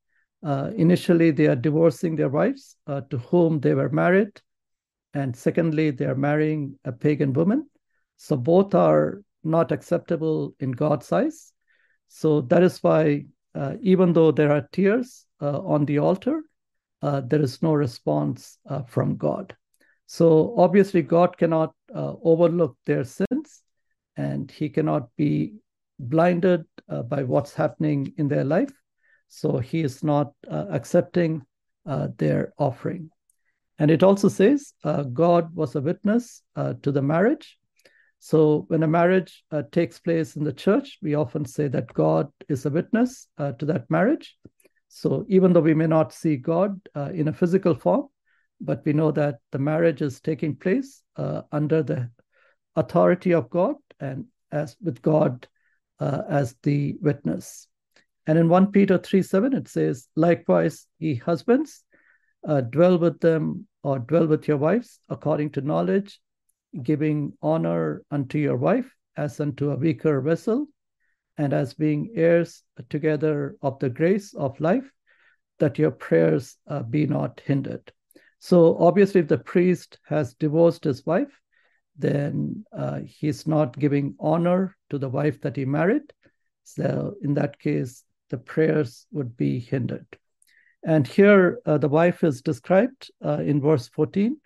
Uh, 0.45 0.71
initially, 0.77 1.33
they 1.33 1.49
are 1.49 1.57
divorcing 1.57 2.15
their 2.15 2.29
wives 2.29 2.77
uh, 2.87 3.01
to 3.11 3.19
whom 3.19 3.59
they 3.59 3.75
were 3.75 3.89
married. 3.89 4.41
And 5.13 5.35
secondly, 5.35 5.91
they 5.91 6.05
are 6.05 6.15
marrying 6.15 6.79
a 6.85 6.93
pagan 6.93 7.33
woman. 7.33 7.69
So, 8.17 8.37
both 8.37 8.77
are 8.77 9.23
not 9.43 9.73
acceptable 9.73 10.55
in 10.61 10.71
God's 10.71 11.11
eyes. 11.11 11.53
So, 12.07 12.43
that 12.43 12.63
is 12.63 12.81
why, 12.81 13.25
uh, 13.57 13.75
even 13.81 14.13
though 14.13 14.31
there 14.31 14.53
are 14.53 14.69
tears 14.71 15.27
uh, 15.41 15.59
on 15.63 15.85
the 15.85 15.99
altar, 15.99 16.45
there 17.03 17.43
is 17.43 17.61
no 17.61 17.75
response 17.75 18.59
from 18.87 19.17
God. 19.17 19.57
So, 20.07 20.55
obviously, 20.57 21.03
God 21.03 21.37
cannot 21.37 21.75
overlook 21.93 22.77
their 22.87 23.03
sins 23.03 23.63
and 24.17 24.49
he 24.49 24.69
cannot 24.69 25.09
be 25.17 25.55
blinded 26.03 26.65
uh, 26.89 27.03
by 27.03 27.23
what's 27.23 27.55
happening 27.55 28.13
in 28.19 28.29
their 28.29 28.45
life. 28.45 28.73
So 29.29 29.59
he 29.59 29.81
is 29.81 30.05
not 30.05 30.33
uh, 30.51 30.67
accepting 30.71 31.43
uh, 31.87 32.09
their 32.19 32.53
offering. 32.59 33.11
And 33.79 33.91
it 33.91 34.03
also 34.03 34.29
says 34.29 34.75
uh, 34.85 35.05
God 35.05 35.55
was 35.55 35.75
a 35.75 35.81
witness 35.81 36.43
uh, 36.55 36.75
to 36.83 36.93
the 36.93 37.03
marriage. 37.03 37.59
So 38.19 38.67
when 38.69 38.83
a 38.83 38.89
marriage 38.89 39.43
takes 39.73 39.99
place 39.99 40.37
in 40.37 40.45
the 40.45 40.53
church, 40.53 40.99
we 41.03 41.17
often 41.17 41.45
say 41.45 41.67
that 41.69 41.93
God 41.93 42.31
is 42.49 42.65
a 42.67 42.71
witness 42.71 43.27
to 43.37 43.65
that 43.67 43.91
marriage. 43.91 44.37
So 44.87 45.25
even 45.29 45.53
though 45.53 45.61
we 45.61 45.75
may 45.75 45.89
not 45.89 46.13
see 46.13 46.37
God 46.37 46.81
in 46.95 47.27
a 47.27 47.33
physical 47.33 47.75
form, 47.75 48.07
but 48.61 48.85
we 48.85 48.93
know 48.93 49.11
that 49.11 49.39
the 49.51 49.59
marriage 49.59 50.03
is 50.03 50.21
taking 50.21 50.55
place 50.55 51.03
under 51.51 51.83
the 51.83 52.11
authority 52.77 53.35
of 53.35 53.51
God 53.51 53.75
and 53.99 54.27
as 54.53 54.77
with 54.81 55.03
God 55.03 55.49
uh, 56.03 56.23
as 56.29 56.57
the 56.65 56.97
witness. 57.01 57.69
And 58.27 58.37
in 58.37 58.49
1 58.49 58.73
Peter 58.73 58.99
3 58.99 59.23
7, 59.23 59.55
it 59.55 59.69
says, 59.69 60.09
Likewise, 60.17 60.87
ye 60.99 61.15
husbands, 61.15 61.85
uh, 62.47 62.61
dwell 62.61 62.99
with 62.99 63.21
them 63.21 63.69
or 63.85 64.01
dwell 64.01 64.27
with 64.27 64.49
your 64.49 64.57
wives 64.57 64.99
according 65.09 65.51
to 65.51 65.61
knowledge, 65.61 66.21
giving 66.83 67.33
honor 67.41 68.03
unto 68.11 68.39
your 68.39 68.57
wife 68.57 68.93
as 69.17 69.39
unto 69.39 69.71
a 69.71 69.77
weaker 69.77 70.21
vessel, 70.21 70.67
and 71.37 71.53
as 71.53 71.75
being 71.75 72.13
heirs 72.17 72.65
together 72.89 73.57
of 73.63 73.79
the 73.79 73.91
grace 73.91 74.35
of 74.35 74.59
life, 74.61 74.91
that 75.61 75.79
your 75.79 75.93
prayers 75.93 76.57
uh, 76.67 76.83
be 76.83 77.07
not 77.07 77.41
hindered. 77.45 77.93
So, 78.41 78.77
obviously, 78.77 79.21
if 79.21 79.29
the 79.29 79.39
priest 79.39 79.99
has 80.07 80.35
divorced 80.35 80.83
his 80.83 81.07
wife, 81.07 81.33
then 81.97 82.65
uh, 82.77 83.01
he's 83.05 83.47
not 83.47 83.79
giving 83.79 84.15
honor 84.19 84.77
to 84.91 84.99
the 84.99 85.09
wife 85.09 85.41
that 85.43 85.57
he 85.57 85.65
married. 85.65 86.13
So, 86.65 87.15
in 87.23 87.35
that 87.35 87.59
case, 87.59 88.05
the 88.31 88.39
prayers 88.39 89.07
would 89.13 89.37
be 89.37 89.59
hindered. 89.59 90.07
And 90.85 91.07
here, 91.07 91.61
uh, 91.67 91.79
the 91.79 91.89
wife 91.89 92.25
is 92.25 92.43
described 92.43 93.11
uh, 93.25 93.39
in 93.39 93.61
verse 93.61 93.89
14 93.89 94.37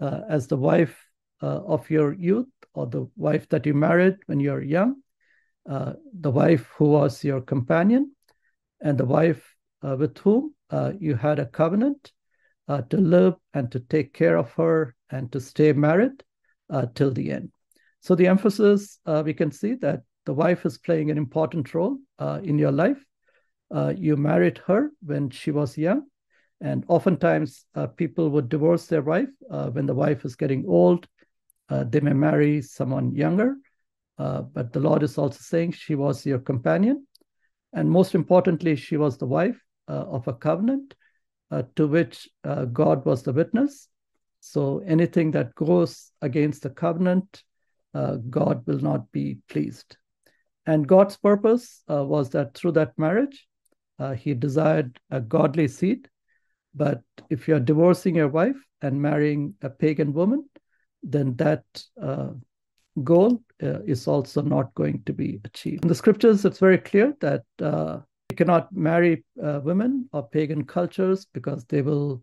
uh, 0.00 0.20
as 0.28 0.46
the 0.46 0.56
wife 0.56 0.98
uh, 1.42 1.60
of 1.66 1.90
your 1.90 2.14
youth 2.14 2.48
or 2.74 2.86
the 2.86 3.06
wife 3.16 3.48
that 3.50 3.66
you 3.66 3.74
married 3.74 4.16
when 4.26 4.40
you're 4.40 4.62
young, 4.62 4.96
uh, 5.68 5.94
the 6.18 6.30
wife 6.30 6.66
who 6.76 6.86
was 6.86 7.22
your 7.22 7.40
companion, 7.40 8.14
and 8.80 8.98
the 8.98 9.04
wife 9.04 9.54
with 9.82 10.16
whom 10.18 10.54
you 10.98 11.14
had 11.14 11.38
a 11.38 11.46
covenant 11.46 12.10
to 12.68 12.96
live 12.96 13.34
and 13.52 13.70
to 13.70 13.78
take 13.78 14.14
care 14.14 14.36
of 14.36 14.50
her 14.52 14.94
and 15.10 15.30
to 15.30 15.40
stay 15.40 15.72
married 15.72 16.22
uh, 16.70 16.86
till 16.94 17.10
the 17.10 17.30
end. 17.30 17.50
So 18.00 18.14
the 18.14 18.26
emphasis, 18.26 18.98
uh, 19.06 19.22
we 19.24 19.34
can 19.34 19.50
see 19.50 19.74
that 19.76 20.02
the 20.26 20.34
wife 20.34 20.66
is 20.66 20.78
playing 20.78 21.10
an 21.10 21.18
important 21.18 21.72
role 21.74 21.98
uh, 22.18 22.40
in 22.42 22.58
your 22.58 22.72
life. 22.72 23.02
Uh, 23.74 23.92
you 23.96 24.16
married 24.16 24.60
her 24.66 24.90
when 25.04 25.30
she 25.30 25.50
was 25.50 25.76
young, 25.76 26.02
and 26.60 26.84
oftentimes 26.88 27.64
uh, 27.74 27.86
people 27.86 28.28
would 28.30 28.48
divorce 28.48 28.86
their 28.86 29.02
wife 29.02 29.28
uh, 29.50 29.70
when 29.70 29.86
the 29.86 29.94
wife 29.94 30.24
is 30.24 30.36
getting 30.36 30.64
old. 30.66 31.06
they 31.70 32.00
may 32.00 32.12
marry 32.12 32.62
someone 32.62 33.14
younger, 33.14 33.56
but 34.18 34.72
the 34.72 34.80
Lord 34.80 35.02
is 35.02 35.18
also 35.18 35.38
saying 35.40 35.72
she 35.72 35.94
was 35.94 36.26
your 36.26 36.38
companion, 36.38 37.06
and 37.72 37.90
most 37.90 38.14
importantly, 38.14 38.76
she 38.76 38.96
was 38.96 39.16
the 39.16 39.26
wife 39.26 39.60
of 39.88 40.28
a 40.28 40.34
covenant 40.34 40.94
to 41.74 41.86
which 41.86 42.28
God 42.72 43.04
was 43.04 43.22
the 43.22 43.32
witness 43.32 43.88
so 44.44 44.82
anything 44.86 45.30
that 45.30 45.54
goes 45.54 46.12
against 46.20 46.62
the 46.62 46.70
covenant, 46.70 47.42
uh, 47.94 48.16
God 48.28 48.66
will 48.66 48.78
not 48.78 49.10
be 49.10 49.38
pleased. 49.48 49.96
And 50.66 50.86
God's 50.86 51.16
purpose 51.16 51.82
uh, 51.90 52.04
was 52.04 52.28
that 52.30 52.52
through 52.52 52.72
that 52.72 52.92
marriage, 52.98 53.48
uh, 53.98 54.12
He 54.12 54.34
desired 54.34 55.00
a 55.10 55.18
godly 55.18 55.66
seed. 55.66 56.10
But 56.74 57.00
if 57.30 57.48
you're 57.48 57.58
divorcing 57.58 58.16
your 58.16 58.28
wife 58.28 58.58
and 58.82 59.00
marrying 59.00 59.54
a 59.62 59.70
pagan 59.70 60.12
woman, 60.12 60.46
then 61.02 61.36
that 61.36 61.64
uh, 62.00 62.32
goal 63.02 63.42
uh, 63.62 63.80
is 63.84 64.06
also 64.06 64.42
not 64.42 64.74
going 64.74 65.04
to 65.04 65.14
be 65.14 65.40
achieved. 65.46 65.84
In 65.84 65.88
the 65.88 65.94
scriptures, 65.94 66.44
it's 66.44 66.58
very 66.58 66.78
clear 66.78 67.14
that 67.20 67.44
uh, 67.62 68.00
you 68.30 68.36
cannot 68.36 68.70
marry 68.74 69.24
women 69.36 70.10
of 70.12 70.30
pagan 70.30 70.64
cultures 70.64 71.26
because 71.32 71.64
they 71.64 71.80
will 71.80 72.22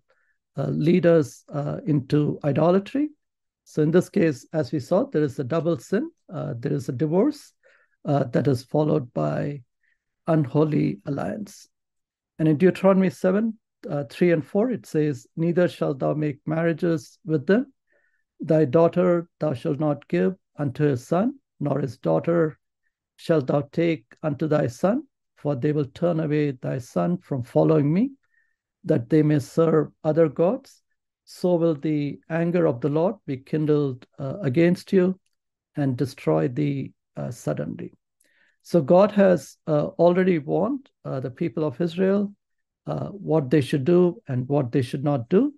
lead 0.57 1.05
us 1.05 1.43
uh, 1.53 1.77
into 1.85 2.39
idolatry. 2.43 3.09
So, 3.63 3.81
in 3.81 3.91
this 3.91 4.09
case, 4.09 4.45
as 4.53 4.71
we 4.71 4.79
saw, 4.79 5.05
there 5.05 5.23
is 5.23 5.39
a 5.39 5.43
double 5.43 5.77
sin. 5.77 6.11
Uh, 6.33 6.53
there 6.57 6.73
is 6.73 6.89
a 6.89 6.93
divorce 6.93 7.53
that 8.03 8.47
is 8.47 8.63
followed 8.63 9.13
by 9.13 9.61
unholy 10.27 10.99
alliance. 11.05 11.67
And 12.39 12.47
in 12.47 12.57
Deuteronomy 12.57 13.09
7, 13.09 13.57
3 14.09 14.31
and 14.31 14.45
4, 14.45 14.71
it 14.71 14.85
says, 14.85 15.27
Neither 15.35 15.67
shalt 15.67 15.99
thou 15.99 16.13
make 16.13 16.39
marriages 16.45 17.19
with 17.25 17.45
them. 17.45 17.71
Thy 18.39 18.65
daughter 18.65 19.27
thou 19.39 19.53
shalt 19.53 19.79
not 19.79 20.07
give 20.07 20.35
unto 20.57 20.83
his 20.83 21.05
son, 21.07 21.35
nor 21.59 21.79
his 21.79 21.97
daughter 21.97 22.57
shalt 23.15 23.47
thou 23.47 23.61
take 23.71 24.05
unto 24.23 24.47
thy 24.47 24.67
son, 24.67 25.03
for 25.35 25.55
they 25.55 25.71
will 25.71 25.85
turn 25.85 26.19
away 26.19 26.51
thy 26.51 26.79
son 26.79 27.17
from 27.17 27.43
following 27.43 27.93
me, 27.93 28.11
that 28.83 29.09
they 29.09 29.23
may 29.23 29.39
serve 29.39 29.87
other 30.03 30.27
gods. 30.27 30.81
So 31.25 31.55
will 31.55 31.75
the 31.75 32.19
anger 32.29 32.65
of 32.65 32.81
the 32.81 32.89
Lord 32.89 33.15
be 33.25 33.37
kindled 33.37 34.05
uh, 34.19 34.39
against 34.41 34.91
you 34.91 35.19
and 35.75 35.95
destroy 35.95 36.47
thee 36.47 36.93
uh, 37.15 37.31
suddenly. 37.31 37.93
So 38.63 38.81
God 38.81 39.11
has 39.11 39.57
uh, 39.67 39.87
already 39.97 40.39
warned 40.39 40.89
uh, 41.05 41.19
the 41.19 41.31
people 41.31 41.63
of 41.63 41.79
Israel 41.81 42.33
uh, 42.87 43.07
what 43.07 43.49
they 43.49 43.61
should 43.61 43.85
do 43.85 44.21
and 44.27 44.47
what 44.47 44.71
they 44.71 44.81
should 44.81 45.03
not 45.03 45.29
do. 45.29 45.53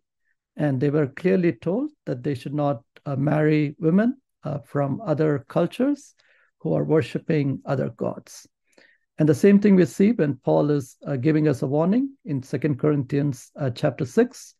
And 0.55 0.79
they 0.79 0.89
were 0.89 1.07
clearly 1.07 1.53
told 1.53 1.91
that 2.05 2.23
they 2.23 2.35
should 2.35 2.53
not 2.53 2.83
uh, 3.05 3.15
marry 3.15 3.75
women 3.79 4.17
from 4.65 4.99
other 5.05 5.45
cultures 5.47 6.15
who 6.59 6.73
are 6.73 6.83
worshiping 6.83 7.61
other 7.65 7.89
gods. 7.89 8.45
And 9.19 9.29
the 9.29 9.35
same 9.35 9.59
thing 9.59 9.75
we 9.75 9.85
see 9.85 10.11
when 10.11 10.35
Paul 10.37 10.71
is 10.71 10.97
uh, 11.05 11.17
giving 11.17 11.47
us 11.47 11.61
a 11.61 11.67
warning 11.67 12.15
in 12.25 12.41
Second 12.41 12.79
Corinthians 12.79 13.51
uh, 13.55 13.69
chapter 13.69 14.05
6 14.05 14.55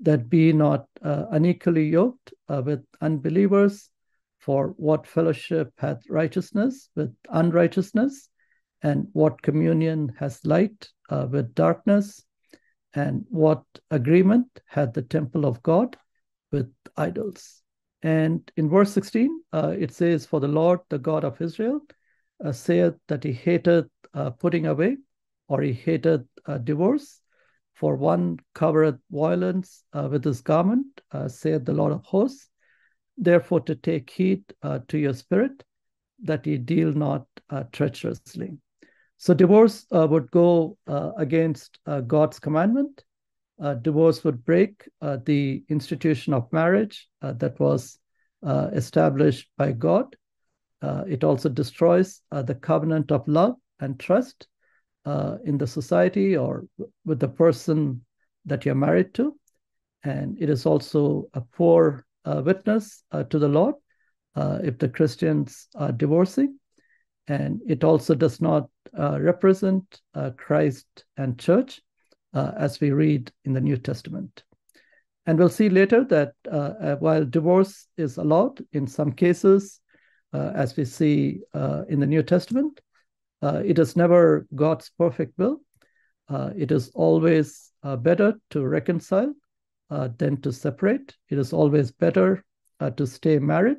that 0.00 0.28
be 0.28 0.52
not 0.52 0.86
uh, 1.02 1.24
unequally 1.30 1.88
yoked 1.88 2.34
uh, 2.48 2.62
with 2.64 2.84
unbelievers, 3.00 3.88
for 4.38 4.74
what 4.76 5.06
fellowship 5.06 5.72
hath 5.78 6.02
righteousness 6.10 6.90
with 6.94 7.14
unrighteousness, 7.30 8.28
and 8.82 9.06
what 9.12 9.40
communion 9.40 10.12
has 10.18 10.44
light 10.44 10.88
uh, 11.08 11.26
with 11.30 11.54
darkness, 11.54 12.22
and 12.92 13.24
what 13.30 13.62
agreement 13.90 14.46
hath 14.66 14.92
the 14.92 15.02
temple 15.02 15.46
of 15.46 15.62
God 15.62 15.96
with 16.52 16.70
idols. 16.98 17.62
And 18.02 18.50
in 18.58 18.68
verse 18.68 18.92
16, 18.92 19.40
uh, 19.54 19.74
it 19.78 19.92
says, 19.94 20.26
For 20.26 20.40
the 20.40 20.48
Lord, 20.48 20.80
the 20.90 20.98
God 20.98 21.24
of 21.24 21.40
Israel, 21.40 21.80
uh, 22.42 22.52
saith 22.52 22.94
that 23.08 23.24
he 23.24 23.32
hated 23.32 23.86
uh, 24.14 24.30
putting 24.30 24.66
away, 24.66 24.96
or 25.48 25.60
he 25.60 25.72
hated 25.72 26.26
uh, 26.46 26.58
divorce. 26.58 27.20
For 27.74 27.96
one 27.96 28.38
covereth 28.54 29.00
violence 29.10 29.82
uh, 29.92 30.08
with 30.10 30.24
his 30.24 30.40
garment, 30.40 30.86
uh, 31.10 31.28
saith 31.28 31.64
the 31.64 31.72
Lord 31.72 31.92
of 31.92 32.04
hosts. 32.04 32.48
Therefore, 33.18 33.60
to 33.60 33.74
take 33.74 34.10
heed 34.10 34.42
to 34.88 34.98
your 34.98 35.12
spirit, 35.12 35.62
that 36.22 36.46
ye 36.46 36.56
deal 36.56 36.92
not 36.92 37.26
treacherously. 37.70 38.58
So, 39.18 39.34
divorce 39.34 39.86
would 39.92 40.30
go 40.32 40.76
against 40.86 41.78
God's 42.06 42.40
commandment, 42.40 43.04
uh, 43.60 43.74
divorce 43.74 44.24
would 44.24 44.44
break 44.44 44.88
uh, 45.00 45.18
the 45.24 45.62
institution 45.68 46.34
of 46.34 46.52
marriage 46.52 47.08
uh, 47.22 47.32
that 47.34 47.58
was 47.60 47.98
uh, 48.42 48.70
established 48.72 49.48
by 49.56 49.72
God. 49.72 50.16
Uh, 50.84 51.02
it 51.08 51.24
also 51.24 51.48
destroys 51.48 52.20
uh, 52.30 52.42
the 52.42 52.54
covenant 52.54 53.10
of 53.10 53.26
love 53.26 53.54
and 53.80 53.98
trust 53.98 54.46
in 55.44 55.58
the 55.58 55.66
society 55.66 56.36
or 56.36 56.64
with 57.04 57.20
the 57.20 57.28
person 57.28 58.04
that 58.44 58.64
you're 58.64 58.74
married 58.74 59.14
to. 59.14 59.34
And 60.02 60.36
it 60.40 60.50
is 60.50 60.66
also 60.66 61.28
a 61.32 61.40
poor 61.40 62.04
witness 62.26 63.02
to 63.12 63.38
the 63.38 63.48
Lord 63.48 63.74
if 64.36 64.78
the 64.78 64.88
Christians 64.88 65.68
are 65.74 65.92
divorcing. 65.92 66.58
And 67.28 67.60
it 67.66 67.84
also 67.84 68.14
does 68.14 68.40
not 68.40 68.68
represent 68.94 70.00
Christ 70.36 70.86
and 71.18 71.38
church 71.38 71.82
uh, 72.34 72.52
as 72.56 72.80
we 72.80 72.90
read 72.90 73.32
in 73.44 73.52
the 73.52 73.60
New 73.60 73.76
Testament. 73.76 74.42
And 75.26 75.38
we'll 75.38 75.48
see 75.48 75.68
later 75.68 76.04
that 76.04 76.32
uh, 76.50 76.72
uh 76.80 76.96
while 76.96 77.24
divorce 77.24 77.86
is 77.96 78.18
allowed 78.18 78.62
in 78.72 78.86
some 78.86 79.12
cases, 79.12 79.80
uh, 79.80 79.83
Uh, 80.34 80.50
as 80.54 80.76
we 80.76 80.84
see 80.84 81.40
uh, 81.54 81.84
in 81.88 82.00
the 82.00 82.06
New 82.06 82.22
Testament, 82.22 82.80
uh, 83.40 83.62
it 83.64 83.78
is 83.78 83.94
never 83.94 84.46
God's 84.54 84.90
perfect 84.98 85.38
will. 85.38 85.60
Uh, 86.28 86.50
it 86.56 86.72
is 86.72 86.90
always 86.94 87.70
better 87.98 88.34
to 88.50 88.66
reconcile 88.66 89.32
than 90.18 90.40
to 90.40 90.50
separate. 90.52 91.14
It 91.28 91.38
is 91.38 91.52
always 91.52 91.92
better 91.92 92.44
to 92.96 93.06
stay 93.06 93.38
married 93.38 93.78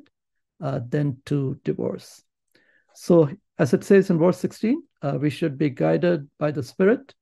than 0.60 1.20
to 1.26 1.60
divorce. 1.64 2.22
So, 2.94 3.28
as 3.58 3.74
it 3.74 3.84
says 3.84 4.08
in 4.10 4.18
verse 4.18 4.38
16, 4.38 4.82
we 5.20 5.28
should 5.28 5.58
be 5.58 5.70
guided 5.70 6.30
by 6.38 6.52
the 6.52 6.62
Spirit 6.62 7.12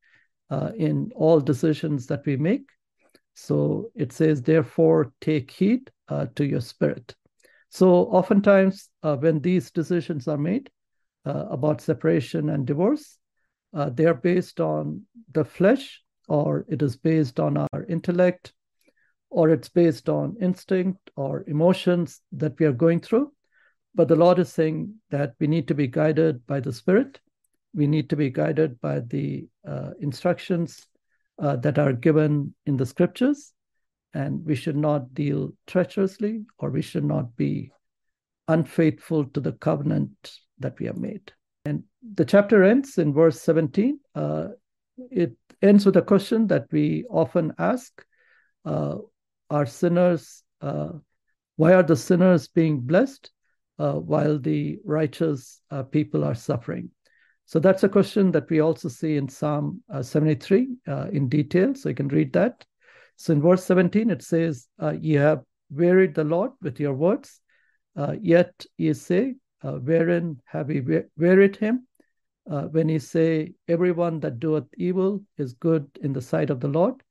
uh, 0.51 0.71
in 0.77 1.11
all 1.15 1.41
decisions 1.41 2.07
that 2.07 2.25
we 2.27 2.37
make. 2.37 2.69
So 3.35 3.91
it 3.95 4.13
says, 4.13 4.43
therefore, 4.43 5.13
take 5.21 5.51
heed 5.51 5.91
uh, 6.09 6.27
to 6.37 6.45
your 6.45 6.61
spirit. 6.61 7.15
So 7.75 8.07
oftentimes, 8.07 8.89
uh, 9.03 9.17
when 9.17 9.41
these 9.41 9.71
decisions 9.71 10.29
are 10.29 10.39
made 10.39 10.71
uh, 11.27 11.47
about 11.51 11.81
separation 11.81 12.51
and 12.51 12.65
divorce, 12.65 13.19
uh, 13.75 13.91
they 13.91 14.07
are 14.07 14.15
based 14.15 14.61
on 14.61 15.03
the 15.33 15.45
flesh, 15.45 16.01
or 16.29 16.65
it 16.69 16.81
is 16.81 16.97
based 16.97 17.41
on 17.41 17.57
our 17.57 17.85
intellect, 17.89 18.53
or 19.31 19.51
it's 19.51 19.69
based 19.69 20.09
on 20.09 20.37
instinct 20.41 21.11
or 21.17 21.43
emotions 21.49 22.21
that 22.31 22.59
we 22.61 22.67
are 22.67 22.73
going 22.73 23.01
through. 23.01 23.33
But 23.95 24.09
the 24.09 24.17
Lord 24.17 24.39
is 24.39 24.53
saying 24.53 24.95
that 25.11 25.35
we 25.41 25.49
need 25.49 25.67
to 25.69 25.75
be 25.75 25.89
guided 25.89 26.47
by 26.47 26.61
the 26.61 26.73
Spirit 26.73 27.21
we 27.75 27.87
need 27.87 28.09
to 28.11 28.17
be 28.17 28.31
guided 28.31 28.81
by 28.81 29.01
the 29.01 29.47
uh, 29.69 29.91
instructions 30.01 30.87
uh, 31.43 31.57
that 31.57 31.79
are 31.79 31.93
given 31.93 32.55
in 32.67 32.77
the 32.77 32.87
scriptures, 32.87 33.53
and 34.15 34.45
we 34.45 34.55
should 34.55 34.77
not 34.77 35.13
deal 35.13 35.53
treacherously 35.67 36.45
or 36.59 36.71
we 36.71 36.83
should 36.83 37.05
not 37.05 37.37
be 37.37 37.71
unfaithful 38.49 39.25
to 39.27 39.41
the 39.41 39.53
covenant 39.53 40.39
that 40.59 40.79
we 40.79 40.87
have 40.87 40.97
made. 40.97 41.33
And 41.65 41.83
the 42.15 42.25
chapter 42.25 42.63
ends 42.63 42.99
in 42.99 43.13
verse 43.13 43.41
17. 43.41 43.99
Uh, 44.15 44.49
it 45.11 45.37
ends 45.63 45.85
with 45.85 45.97
a 45.97 46.03
question 46.03 46.47
that 46.49 46.67
we 46.71 47.05
often 47.11 47.53
ask 47.59 48.05
uh, 48.65 48.97
Are 49.51 49.67
sinners, 49.67 50.43
uh, 50.61 50.91
why 51.57 51.75
are 51.75 51.83
the 51.83 51.97
sinners 51.97 52.49
being 52.49 52.81
blessed 52.81 53.31
uh, 53.79 53.95
while 53.95 54.39
the 54.39 54.79
righteous 54.85 55.61
people 55.91 56.23
are 56.23 56.35
suffering? 56.35 56.91
So 57.47 57.59
that's 57.59 57.85
a 57.85 57.89
question 57.89 58.31
that 58.33 58.49
we 58.49 58.61
also 58.61 58.89
see 58.89 59.17
in 59.17 59.29
Psalm 59.29 59.83
uh, 59.93 60.03
73 60.03 60.69
uh, 60.89 61.09
in 61.13 61.29
detail. 61.29 61.75
So 61.75 61.89
you 61.89 61.95
can 61.95 62.09
read 62.09 62.33
that. 62.33 62.65
So 63.17 63.33
in 63.33 63.43
verse 63.43 63.65
17, 63.65 64.11
it 64.11 64.23
says, 64.23 64.69
uh, 64.81 64.95
Ye 65.01 65.15
have 65.15 65.43
wearied 65.71 66.15
the 66.15 66.25
Lord 66.25 66.53
with 66.61 66.81
your 66.81 66.95
words, 66.95 67.41
uh, 67.97 68.15
yet 68.21 68.67
ye 68.77 68.93
say, 68.93 69.37
uh, 69.63 69.75
Wherein 69.75 70.41
have 70.47 70.71
ye 70.71 70.83
wearied 71.17 71.57
him? 71.57 71.87
Uh, 72.51 72.65
when 72.65 72.89
ye 72.89 72.99
say, 72.99 73.55
Everyone 73.69 74.21
that 74.21 74.41
doeth 74.41 74.67
evil 74.77 75.23
is 75.39 75.55
good 75.55 75.89
in 76.03 76.13
the 76.13 76.21
sight 76.21 76.51
of 76.51 76.61
the 76.61 76.69
Lord, 76.69 77.03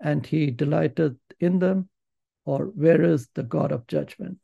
and 0.00 0.24
he 0.24 0.50
delighteth 0.50 1.16
in 1.40 1.58
them, 1.58 1.88
or 2.44 2.66
where 2.66 3.02
is 3.02 3.28
the 3.34 3.42
God 3.42 3.72
of 3.72 3.86
judgment? 3.86 4.38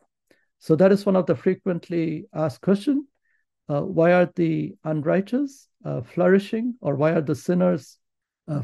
So 0.59 0.77
that 0.77 0.93
is 0.93 1.07
one 1.07 1.17
of 1.17 1.27
the 1.27 1.37
frequently 1.37 2.27
asked 2.35 2.61
questions 2.61 3.05
uh, 3.69 3.81
why 3.83 4.13
are 4.13 4.31
the 4.37 4.75
unrighteous 4.85 5.69
uh, 5.85 6.01
flourishing, 6.03 6.75
or 6.81 6.95
why 6.95 7.13
are 7.13 7.21
the 7.21 7.35
sinners 7.35 7.99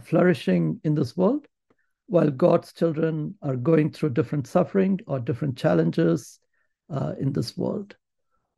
flourishing 0.04 0.80
in 0.84 0.94
this 0.94 1.16
world, 1.16 1.44
while 2.12 2.30
God's 2.30 2.74
children 2.74 3.34
are 3.40 3.56
going 3.56 3.90
through 3.90 4.10
different 4.10 4.46
suffering 4.46 5.00
or 5.06 5.18
different 5.18 5.56
challenges 5.56 6.38
uh, 6.90 7.14
in 7.18 7.32
this 7.32 7.56
world? 7.56 7.96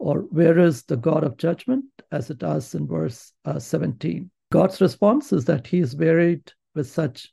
Or 0.00 0.22
where 0.22 0.58
is 0.58 0.82
the 0.82 0.96
God 0.96 1.22
of 1.22 1.36
judgment, 1.36 1.84
as 2.10 2.30
it 2.30 2.42
asks 2.42 2.74
in 2.74 2.88
verse 2.88 3.32
uh, 3.44 3.60
17? 3.60 4.28
God's 4.50 4.80
response 4.80 5.32
is 5.32 5.44
that 5.44 5.68
he 5.68 5.78
is 5.78 5.94
buried 5.94 6.50
with 6.74 6.88
such 6.90 7.32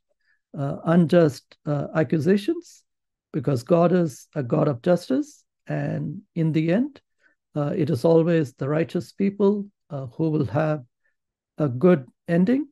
uh, 0.55 0.75
unjust 0.85 1.57
accusations 1.95 2.83
because 3.33 3.63
God 3.63 3.91
is 3.91 4.27
a 4.35 4.43
God 4.43 4.67
of 4.67 4.83
justice. 4.83 5.43
And 5.65 6.21
in 6.35 6.51
the 6.51 6.71
end, 6.71 7.01
uh, 7.55 7.73
it 7.75 7.89
is 7.89 8.05
always 8.05 8.53
the 8.53 8.69
righteous 8.69 9.11
people 9.11 9.65
uh, 9.89 10.05
who 10.05 10.29
will 10.29 10.45
have 10.45 10.83
a 11.57 11.67
good 11.67 12.05
ending. 12.27 12.67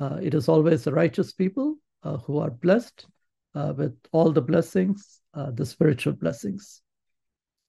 Uh, 0.00 0.18
it 0.22 0.32
is 0.32 0.48
always 0.48 0.84
the 0.84 0.94
righteous 0.94 1.32
people 1.32 1.74
uh, 1.74 1.85
who 2.18 2.38
are 2.38 2.50
blessed 2.50 3.06
uh, 3.54 3.72
with 3.76 3.96
all 4.12 4.32
the 4.32 4.40
blessings, 4.40 5.20
uh, 5.34 5.50
the 5.50 5.66
spiritual 5.66 6.12
blessings. 6.12 6.82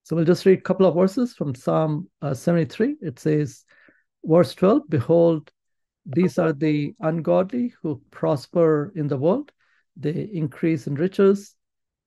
So 0.04 0.15
we'll 0.15 0.26
just 0.26 0.45
read 0.45 0.60
a 0.60 0.62
couple 0.62 0.86
of 0.86 0.95
verses 0.95 1.34
from 1.34 1.54
Psalm 1.54 2.10
uh, 2.21 2.34
73. 2.34 2.95
It 3.02 3.19
says, 3.19 3.65
verse 4.23 4.54
12 4.56 4.84
Behold, 4.89 5.52
these 6.06 6.38
are 6.38 6.54
the 6.54 6.93
ungodly 7.02 7.73
who 7.82 8.02
prosper 8.12 8.93
in 8.95 9.08
the 9.08 9.17
world, 9.17 9.52
they 9.97 10.30
increase 10.32 10.88
in 10.88 10.95
riches. 10.95 11.56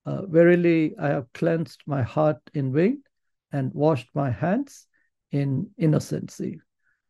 Uh, 0.07 0.25
verily, 0.27 0.95
I 0.99 1.09
have 1.09 1.33
cleansed 1.35 1.83
my 1.87 2.03
heart 2.03 2.39
in 2.55 2.73
vain 2.73 3.03
and 3.53 3.73
washed 3.75 4.09
my 4.15 4.31
hands 4.31 4.87
in 5.33 5.69
innocency. 5.77 6.61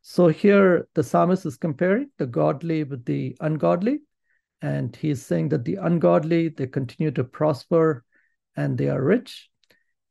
So 0.01 0.27
here 0.27 0.87
the 0.95 1.03
psalmist 1.03 1.45
is 1.45 1.57
comparing 1.57 2.09
the 2.17 2.25
godly 2.25 2.83
with 2.83 3.05
the 3.05 3.37
ungodly. 3.39 3.99
And 4.61 4.95
he's 4.95 5.25
saying 5.25 5.49
that 5.49 5.65
the 5.65 5.75
ungodly, 5.75 6.49
they 6.49 6.67
continue 6.67 7.11
to 7.11 7.23
prosper 7.23 8.03
and 8.55 8.77
they 8.77 8.89
are 8.89 9.03
rich. 9.03 9.49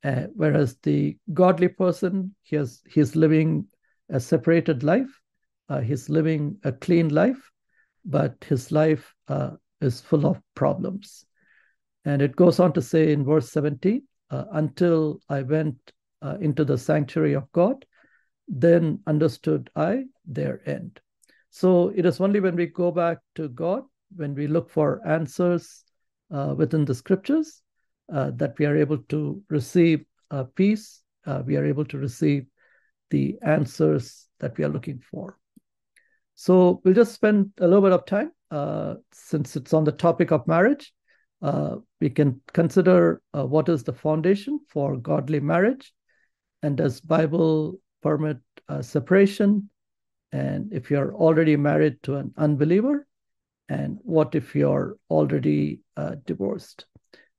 Uh, 0.02 0.24
whereas 0.34 0.76
the 0.82 1.16
godly 1.32 1.68
person, 1.68 2.34
he 2.42 2.56
has, 2.56 2.82
he's 2.88 3.14
living 3.14 3.66
a 4.08 4.18
separated 4.18 4.82
life. 4.82 5.20
Uh, 5.68 5.80
he's 5.80 6.08
living 6.08 6.58
a 6.64 6.72
clean 6.72 7.10
life, 7.10 7.50
but 8.04 8.34
his 8.48 8.72
life 8.72 9.14
uh, 9.28 9.50
is 9.80 10.00
full 10.00 10.26
of 10.26 10.40
problems. 10.54 11.24
And 12.04 12.22
it 12.22 12.34
goes 12.34 12.58
on 12.58 12.72
to 12.72 12.82
say 12.82 13.12
in 13.12 13.24
verse 13.24 13.50
17, 13.52 14.02
uh, 14.30 14.44
until 14.52 15.20
I 15.28 15.42
went 15.42 15.76
uh, 16.22 16.38
into 16.40 16.64
the 16.64 16.78
sanctuary 16.78 17.34
of 17.34 17.50
God, 17.52 17.84
then 18.48 19.00
understood 19.06 19.70
I 19.76 20.04
their 20.26 20.60
end. 20.68 21.00
So 21.50 21.92
it 21.94 22.06
is 22.06 22.20
only 22.20 22.40
when 22.40 22.56
we 22.56 22.66
go 22.66 22.90
back 22.90 23.18
to 23.36 23.48
God, 23.48 23.84
when 24.16 24.34
we 24.34 24.46
look 24.46 24.70
for 24.70 25.00
answers 25.06 25.84
uh, 26.32 26.54
within 26.56 26.84
the 26.84 26.94
scriptures, 26.94 27.62
uh, 28.12 28.30
that 28.36 28.58
we 28.58 28.66
are 28.66 28.76
able 28.76 28.98
to 28.98 29.42
receive 29.48 30.04
uh, 30.30 30.44
peace, 30.54 31.02
uh, 31.26 31.42
we 31.46 31.56
are 31.56 31.64
able 31.64 31.84
to 31.84 31.98
receive 31.98 32.46
the 33.10 33.36
answers 33.42 34.26
that 34.40 34.56
we 34.56 34.64
are 34.64 34.68
looking 34.68 35.00
for. 35.10 35.36
So 36.34 36.80
we'll 36.84 36.94
just 36.94 37.12
spend 37.12 37.50
a 37.58 37.66
little 37.66 37.82
bit 37.82 37.92
of 37.92 38.06
time, 38.06 38.32
uh, 38.50 38.94
since 39.12 39.56
it's 39.56 39.74
on 39.74 39.84
the 39.84 39.92
topic 39.92 40.32
of 40.32 40.46
marriage. 40.46 40.92
Uh, 41.42 41.76
we 42.00 42.10
can 42.10 42.40
consider 42.52 43.22
what 43.32 43.68
is 43.68 43.82
the 43.82 43.92
foundation 43.92 44.60
for 44.68 44.96
godly 44.96 45.40
marriage, 45.40 45.92
and 46.62 46.76
does 46.76 47.00
Bible 47.00 47.78
permit 48.02 48.38
separation? 48.80 49.70
And 50.32 50.72
if 50.72 50.90
you're 50.90 51.14
already 51.14 51.56
married 51.56 52.02
to 52.04 52.16
an 52.16 52.32
unbeliever, 52.36 53.06
and 53.70 53.98
what 54.02 54.34
if 54.34 54.54
you're 54.54 54.96
already 55.08 55.80
uh, 55.96 56.16
divorced? 56.26 56.84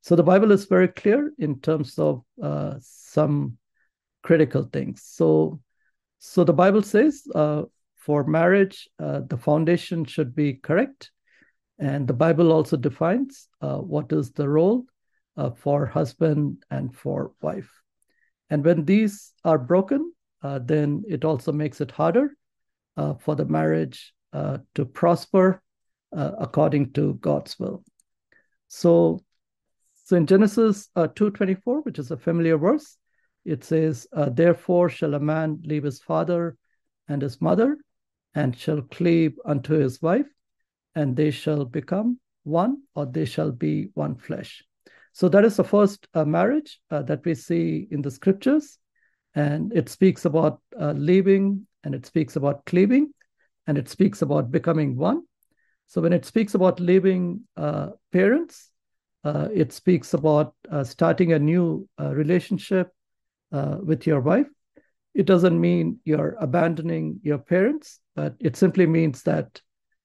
So 0.02 0.16
the 0.16 0.24
Bible 0.24 0.52
is 0.52 0.66
very 0.66 0.88
clear 0.88 1.32
in 1.38 1.60
terms 1.60 2.00
of 2.00 2.24
uh, 2.42 2.76
some 2.80 3.58
critical 4.24 4.64
things. 4.64 5.04
So, 5.06 5.62
so 6.18 6.44
the 6.44 6.54
Bible 6.54 6.82
says 6.82 7.22
uh, 7.36 7.64
for 7.98 8.24
marriage, 8.24 8.90
uh, 8.98 9.22
the 9.28 9.38
foundation 9.38 10.06
should 10.06 10.34
be 10.34 10.54
correct, 10.54 11.12
and 11.78 12.08
the 12.08 12.14
Bible 12.14 12.52
also 12.52 12.78
defines 12.78 13.48
uh, 13.62 13.78
what 13.78 14.12
is 14.12 14.32
the 14.32 14.50
role 14.50 14.86
for 15.58 15.86
husband 15.88 16.64
and 16.70 16.96
for 16.96 17.32
wife. 17.42 17.70
And 18.52 18.66
when 18.66 18.86
these 18.86 19.34
are 19.46 19.58
broken, 19.58 20.14
uh, 20.44 20.60
then 20.60 21.04
it 21.08 21.24
also 21.24 21.52
makes 21.52 21.82
it 21.82 21.92
harder 21.92 22.36
uh, 22.98 23.16
for 23.16 23.36
the 23.36 23.46
marriage 23.46 24.14
uh, 24.34 24.60
to 24.76 24.86
prosper 24.86 25.62
uh, 26.16 26.32
according 26.40 26.92
to 26.94 27.16
God's 27.16 27.58
will. 27.60 27.84
So, 28.68 29.20
so 30.04 30.16
in 30.16 30.28
Genesis 30.28 30.90
uh, 30.96 31.08
2:24, 31.08 31.84
which 31.84 32.00
is 32.00 32.12
a 32.12 32.18
familiar 32.18 32.58
verse, 32.58 32.98
it 33.46 33.64
says, 33.64 34.08
uh, 34.14 34.30
"Therefore 34.30 34.90
shall 34.90 35.14
a 35.14 35.20
man 35.20 35.62
leave 35.64 35.84
his 35.84 36.02
father 36.02 36.58
and 37.08 37.22
his 37.22 37.42
mother, 37.42 37.78
and 38.34 38.56
shall 38.56 38.82
cleave 38.82 39.38
unto 39.46 39.74
his 39.74 40.02
wife, 40.02 40.28
and 40.96 41.16
they 41.16 41.32
shall 41.32 41.66
become 41.66 42.20
one, 42.44 42.84
or 42.96 43.06
they 43.06 43.26
shall 43.26 43.52
be 43.52 43.90
one 43.94 44.16
flesh." 44.16 44.64
So 45.14 45.28
that 45.30 45.44
is 45.44 45.58
the 45.58 45.64
first 45.64 46.08
marriage 46.16 46.80
that 46.90 47.26
we 47.26 47.36
see 47.36 47.88
in 47.92 48.02
the 48.02 48.12
scriptures 48.12 48.80
and 49.36 49.72
it 49.74 49.90
speaks 49.90 50.26
about 50.26 50.62
uh, 50.80 50.94
leaving 50.96 51.66
and 51.84 51.96
it 51.96 52.06
speaks 52.06 52.36
about 52.36 52.66
cleaving 52.66 53.14
and 53.68 53.78
it 53.78 53.88
speaks 53.88 54.22
about 54.22 54.52
becoming 54.52 54.96
one 54.96 55.24
so 55.92 56.00
when 56.00 56.14
it 56.14 56.24
speaks 56.24 56.56
about 56.56 56.80
leaving 56.80 57.42
uh, 57.58 57.90
parents 58.14 58.70
uh, 59.26 59.50
it 59.54 59.74
speaks 59.74 60.14
about 60.14 60.56
uh, 60.70 60.86
starting 60.86 61.34
a 61.34 61.40
new 61.40 61.86
uh, 62.00 62.16
relationship 62.16 62.90
uh, 63.52 63.78
with 63.84 64.08
your 64.08 64.22
wife. 64.22 64.48
It 65.14 65.26
doesn't 65.26 65.60
mean 65.60 66.00
you're 66.06 66.38
abandoning 66.40 67.20
your 67.24 67.40
parents 67.40 68.00
but 68.16 68.36
it 68.40 68.56
simply 68.56 68.88
means 68.88 69.24
that 69.24 69.62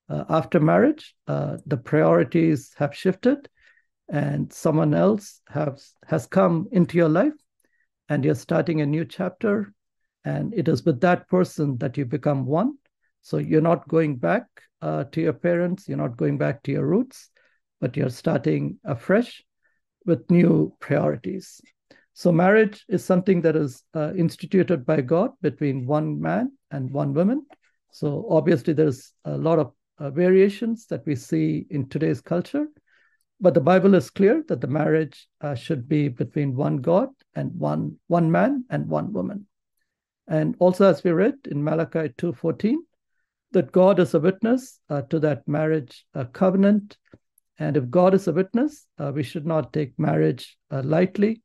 after 0.09 0.59
marriage 0.59 1.15
the 1.27 1.81
priorities 1.85 2.73
have 2.79 2.93
shifted 2.93 3.49
and 4.09 4.53
someone 4.53 4.93
else 4.93 5.41
has 5.49 5.95
has 6.07 6.27
come 6.27 6.67
into 6.73 6.99
your 6.99 7.09
life 7.09 7.39
and 8.09 8.25
you're 8.25 8.35
starting 8.35 8.81
a 8.81 8.87
new 8.87 9.05
chapter. 9.05 9.73
And 10.25 10.53
it 10.53 10.67
is 10.67 10.85
with 10.85 11.01
that 11.03 11.29
person 11.29 11.79
that 11.79 11.97
you 11.97 12.05
become 12.05 12.45
one 12.47 12.79
so 13.27 13.39
you're 13.39 13.69
not 13.73 13.89
going 13.89 14.15
back 14.15 14.45
uh, 14.83 15.03
to 15.11 15.21
your 15.21 15.33
parents 15.33 15.89
you're 15.89 16.05
not 16.05 16.17
going 16.17 16.39
back 16.39 16.63
to 16.63 16.71
your 16.71 16.87
roots 16.87 17.31
but 17.81 17.97
you're 17.97 18.17
starting 18.23 18.79
afresh 18.85 19.43
with 20.05 20.31
new 20.31 20.73
priorities 20.79 21.61
so 22.13 22.31
marriage 22.31 22.85
is 22.89 23.05
something 23.05 23.41
that 23.41 23.57
is 23.57 23.83
uh, 23.95 24.13
instituted 24.15 24.87
by 24.87 25.01
god 25.01 25.31
between 25.43 25.87
one 25.87 26.21
man 26.21 26.53
and 26.71 26.89
one 26.91 27.13
woman 27.13 27.45
so 27.91 28.27
obviously 28.31 28.73
there's 28.73 29.13
a 29.25 29.37
lot 29.37 29.59
of 29.59 29.73
uh, 29.99 30.11
variations 30.11 30.87
that 30.87 31.05
we 31.05 31.17
see 31.17 31.67
in 31.71 31.89
today's 31.89 32.21
culture 32.21 32.67
but 33.41 33.53
the 33.53 33.61
Bible 33.61 33.95
is 33.95 34.09
clear 34.09 34.43
that 34.49 34.63
the 34.63 34.67
marriage 34.67 35.29
uh, 35.43 35.55
should 35.55 35.87
be 35.89 36.09
between 36.09 36.57
one 36.57 36.79
God 36.79 37.11
and 37.35 37.53
one 37.59 37.99
one 38.07 38.31
man 38.31 38.65
and 38.71 38.89
one 38.89 39.13
woman. 39.13 39.47
And 40.27 40.57
also, 40.59 40.89
as 40.89 41.05
we 41.05 41.11
read 41.11 41.35
in 41.45 41.63
Malachi 41.63 42.09
2:14, 42.17 42.77
that 43.53 43.73
God 43.73 43.99
is 43.99 44.15
a 44.15 44.21
witness 44.21 44.81
uh, 44.91 45.03
to 45.03 45.19
that 45.21 45.47
marriage 45.47 46.05
uh, 46.15 46.25
covenant. 46.25 46.97
And 47.59 47.77
if 47.77 47.89
God 47.89 48.15
is 48.15 48.29
a 48.29 48.33
witness, 48.33 48.87
uh, 48.99 49.13
we 49.15 49.23
should 49.23 49.47
not 49.47 49.73
take 49.73 49.99
marriage 49.99 50.57
uh, 50.71 50.83
lightly. 50.85 51.43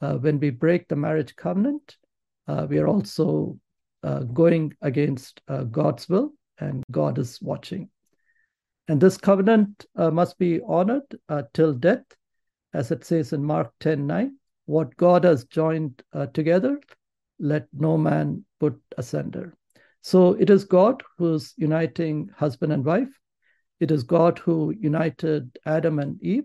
Uh, 0.00 0.14
when 0.14 0.38
we 0.38 0.50
break 0.50 0.88
the 0.88 0.96
marriage 0.96 1.34
covenant, 1.36 1.96
we 2.68 2.78
are 2.78 2.86
also 2.86 3.58
going 4.34 4.72
against 4.82 5.40
God's 5.70 6.08
will, 6.08 6.32
and 6.58 6.84
God 6.92 7.18
is 7.18 7.40
watching. 7.42 7.88
And 8.88 9.00
this 9.00 9.16
covenant 9.16 9.86
uh, 9.96 10.10
must 10.10 10.38
be 10.38 10.60
honored 10.60 11.16
uh, 11.28 11.42
till 11.54 11.72
death, 11.72 12.04
as 12.72 12.90
it 12.90 13.04
says 13.04 13.32
in 13.32 13.44
Mark 13.44 13.72
10 13.80 14.06
9. 14.06 14.36
What 14.66 14.96
God 14.96 15.24
has 15.24 15.44
joined 15.44 16.02
uh, 16.12 16.26
together, 16.26 16.80
let 17.38 17.66
no 17.72 17.96
man 17.96 18.44
put 18.60 18.80
asunder. 18.96 19.54
So 20.06 20.34
it 20.34 20.50
is 20.50 20.62
God 20.62 21.02
who's 21.18 21.52
uniting 21.56 22.30
husband 22.36 22.72
and 22.72 22.84
wife. 22.84 23.08
It 23.80 23.90
is 23.90 24.04
God 24.04 24.38
who 24.38 24.72
united 24.78 25.58
Adam 25.66 25.98
and 25.98 26.22
Eve. 26.22 26.44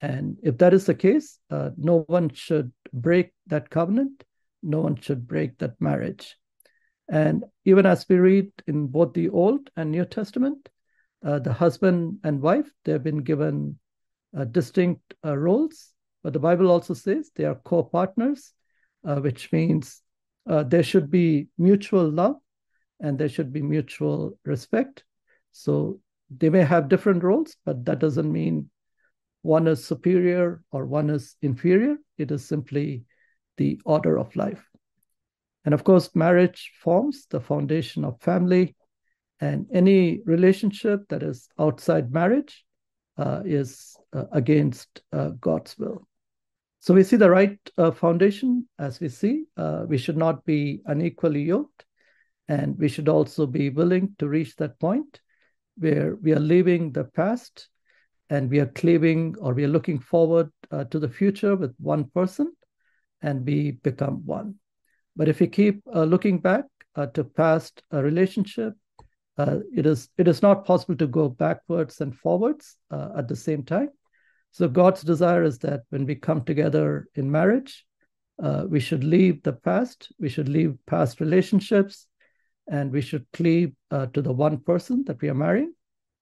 And 0.00 0.38
if 0.42 0.58
that 0.58 0.74
is 0.74 0.86
the 0.86 0.96
case, 0.96 1.38
uh, 1.52 1.70
no 1.76 2.00
one 2.08 2.30
should 2.30 2.72
break 2.92 3.32
that 3.46 3.70
covenant. 3.70 4.24
No 4.64 4.80
one 4.80 4.96
should 4.96 5.28
break 5.28 5.56
that 5.58 5.80
marriage. 5.80 6.36
And 7.08 7.44
even 7.64 7.86
as 7.86 8.04
we 8.08 8.16
read 8.16 8.50
in 8.66 8.88
both 8.88 9.12
the 9.12 9.28
Old 9.28 9.70
and 9.76 9.92
New 9.92 10.04
Testament, 10.04 10.68
uh, 11.24 11.38
the 11.38 11.52
husband 11.52 12.18
and 12.24 12.42
wife, 12.42 12.72
they've 12.84 13.00
been 13.00 13.22
given 13.22 13.78
uh, 14.36 14.46
distinct 14.46 15.14
uh, 15.24 15.38
roles, 15.38 15.92
but 16.24 16.32
the 16.32 16.40
Bible 16.40 16.68
also 16.68 16.94
says 16.94 17.30
they 17.36 17.44
are 17.44 17.54
co 17.54 17.84
partners, 17.84 18.52
uh, 19.04 19.20
which 19.20 19.52
means 19.52 20.02
uh, 20.48 20.64
there 20.64 20.82
should 20.82 21.08
be 21.08 21.46
mutual 21.56 22.10
love 22.10 22.34
and 23.00 23.18
there 23.18 23.28
should 23.28 23.52
be 23.52 23.62
mutual 23.62 24.38
respect. 24.44 25.04
So 25.52 26.00
they 26.30 26.50
may 26.50 26.62
have 26.62 26.88
different 26.88 27.22
roles, 27.22 27.56
but 27.64 27.84
that 27.86 27.98
doesn't 27.98 28.30
mean 28.30 28.70
one 29.42 29.66
is 29.66 29.84
superior 29.84 30.62
or 30.70 30.86
one 30.86 31.10
is 31.10 31.36
inferior. 31.42 31.96
It 32.18 32.30
is 32.30 32.46
simply 32.46 33.04
the 33.56 33.80
order 33.84 34.18
of 34.18 34.34
life. 34.36 34.64
And 35.64 35.74
of 35.74 35.84
course, 35.84 36.14
marriage 36.14 36.72
forms 36.80 37.26
the 37.30 37.40
foundation 37.40 38.04
of 38.04 38.20
family 38.20 38.76
and 39.40 39.66
any 39.72 40.20
relationship 40.24 41.08
that 41.08 41.22
is 41.22 41.48
outside 41.58 42.12
marriage 42.12 42.64
uh, 43.18 43.42
is 43.44 43.96
uh, 44.12 44.24
against 44.32 45.02
uh, 45.12 45.30
God's 45.40 45.76
will. 45.78 46.06
So 46.80 46.94
we 46.94 47.02
see 47.02 47.16
the 47.16 47.30
right 47.30 47.58
uh, 47.76 47.90
foundation 47.90 48.66
as 48.78 49.00
we 49.00 49.08
see. 49.08 49.44
Uh, 49.56 49.84
we 49.86 49.98
should 49.98 50.16
not 50.16 50.44
be 50.44 50.80
unequally 50.86 51.42
yoked. 51.42 51.84
And 52.50 52.76
we 52.78 52.88
should 52.88 53.08
also 53.08 53.46
be 53.46 53.70
willing 53.70 54.16
to 54.18 54.28
reach 54.28 54.56
that 54.56 54.80
point 54.80 55.20
where 55.78 56.16
we 56.16 56.32
are 56.32 56.40
leaving 56.40 56.92
the 56.92 57.04
past 57.04 57.70
and 58.28 58.50
we 58.50 58.58
are 58.58 58.66
cleaving 58.66 59.36
or 59.40 59.54
we 59.54 59.64
are 59.64 59.74
looking 59.76 60.00
forward 60.00 60.50
uh, 60.70 60.84
to 60.90 60.98
the 60.98 61.08
future 61.08 61.54
with 61.56 61.74
one 61.78 62.04
person. 62.04 62.52
and 63.22 63.46
we 63.46 63.72
become 63.72 64.26
one. 64.26 64.54
But 65.16 65.28
if 65.28 65.40
we 65.40 65.46
keep 65.46 65.82
uh, 65.94 66.04
looking 66.04 66.38
back 66.38 66.64
uh, 66.96 67.06
to 67.14 67.24
past 67.24 67.82
uh, 67.92 68.02
relationship, 68.02 68.74
uh, 69.38 69.58
it 69.74 69.86
is 69.86 70.08
it 70.18 70.28
is 70.28 70.42
not 70.42 70.64
possible 70.64 70.96
to 70.96 71.06
go 71.06 71.28
backwards 71.28 72.00
and 72.00 72.14
forwards 72.14 72.76
uh, 72.90 73.10
at 73.16 73.28
the 73.28 73.36
same 73.36 73.62
time. 73.62 73.90
So 74.52 74.68
God's 74.68 75.02
desire 75.02 75.44
is 75.44 75.58
that 75.58 75.82
when 75.90 76.06
we 76.06 76.14
come 76.14 76.44
together 76.44 77.06
in 77.14 77.30
marriage, 77.30 77.86
we 78.68 78.80
should 78.80 79.04
leave 79.04 79.42
the 79.42 79.52
past, 79.52 80.12
we 80.18 80.28
should 80.28 80.48
leave 80.48 80.74
past 80.86 81.20
relationships, 81.20 82.06
and 82.68 82.92
we 82.92 83.00
should 83.00 83.26
cleave 83.32 83.72
to 83.90 84.22
the 84.22 84.32
one 84.32 84.58
person 84.58 85.04
that 85.06 85.20
we 85.20 85.28
are 85.28 85.34
marrying, 85.34 85.74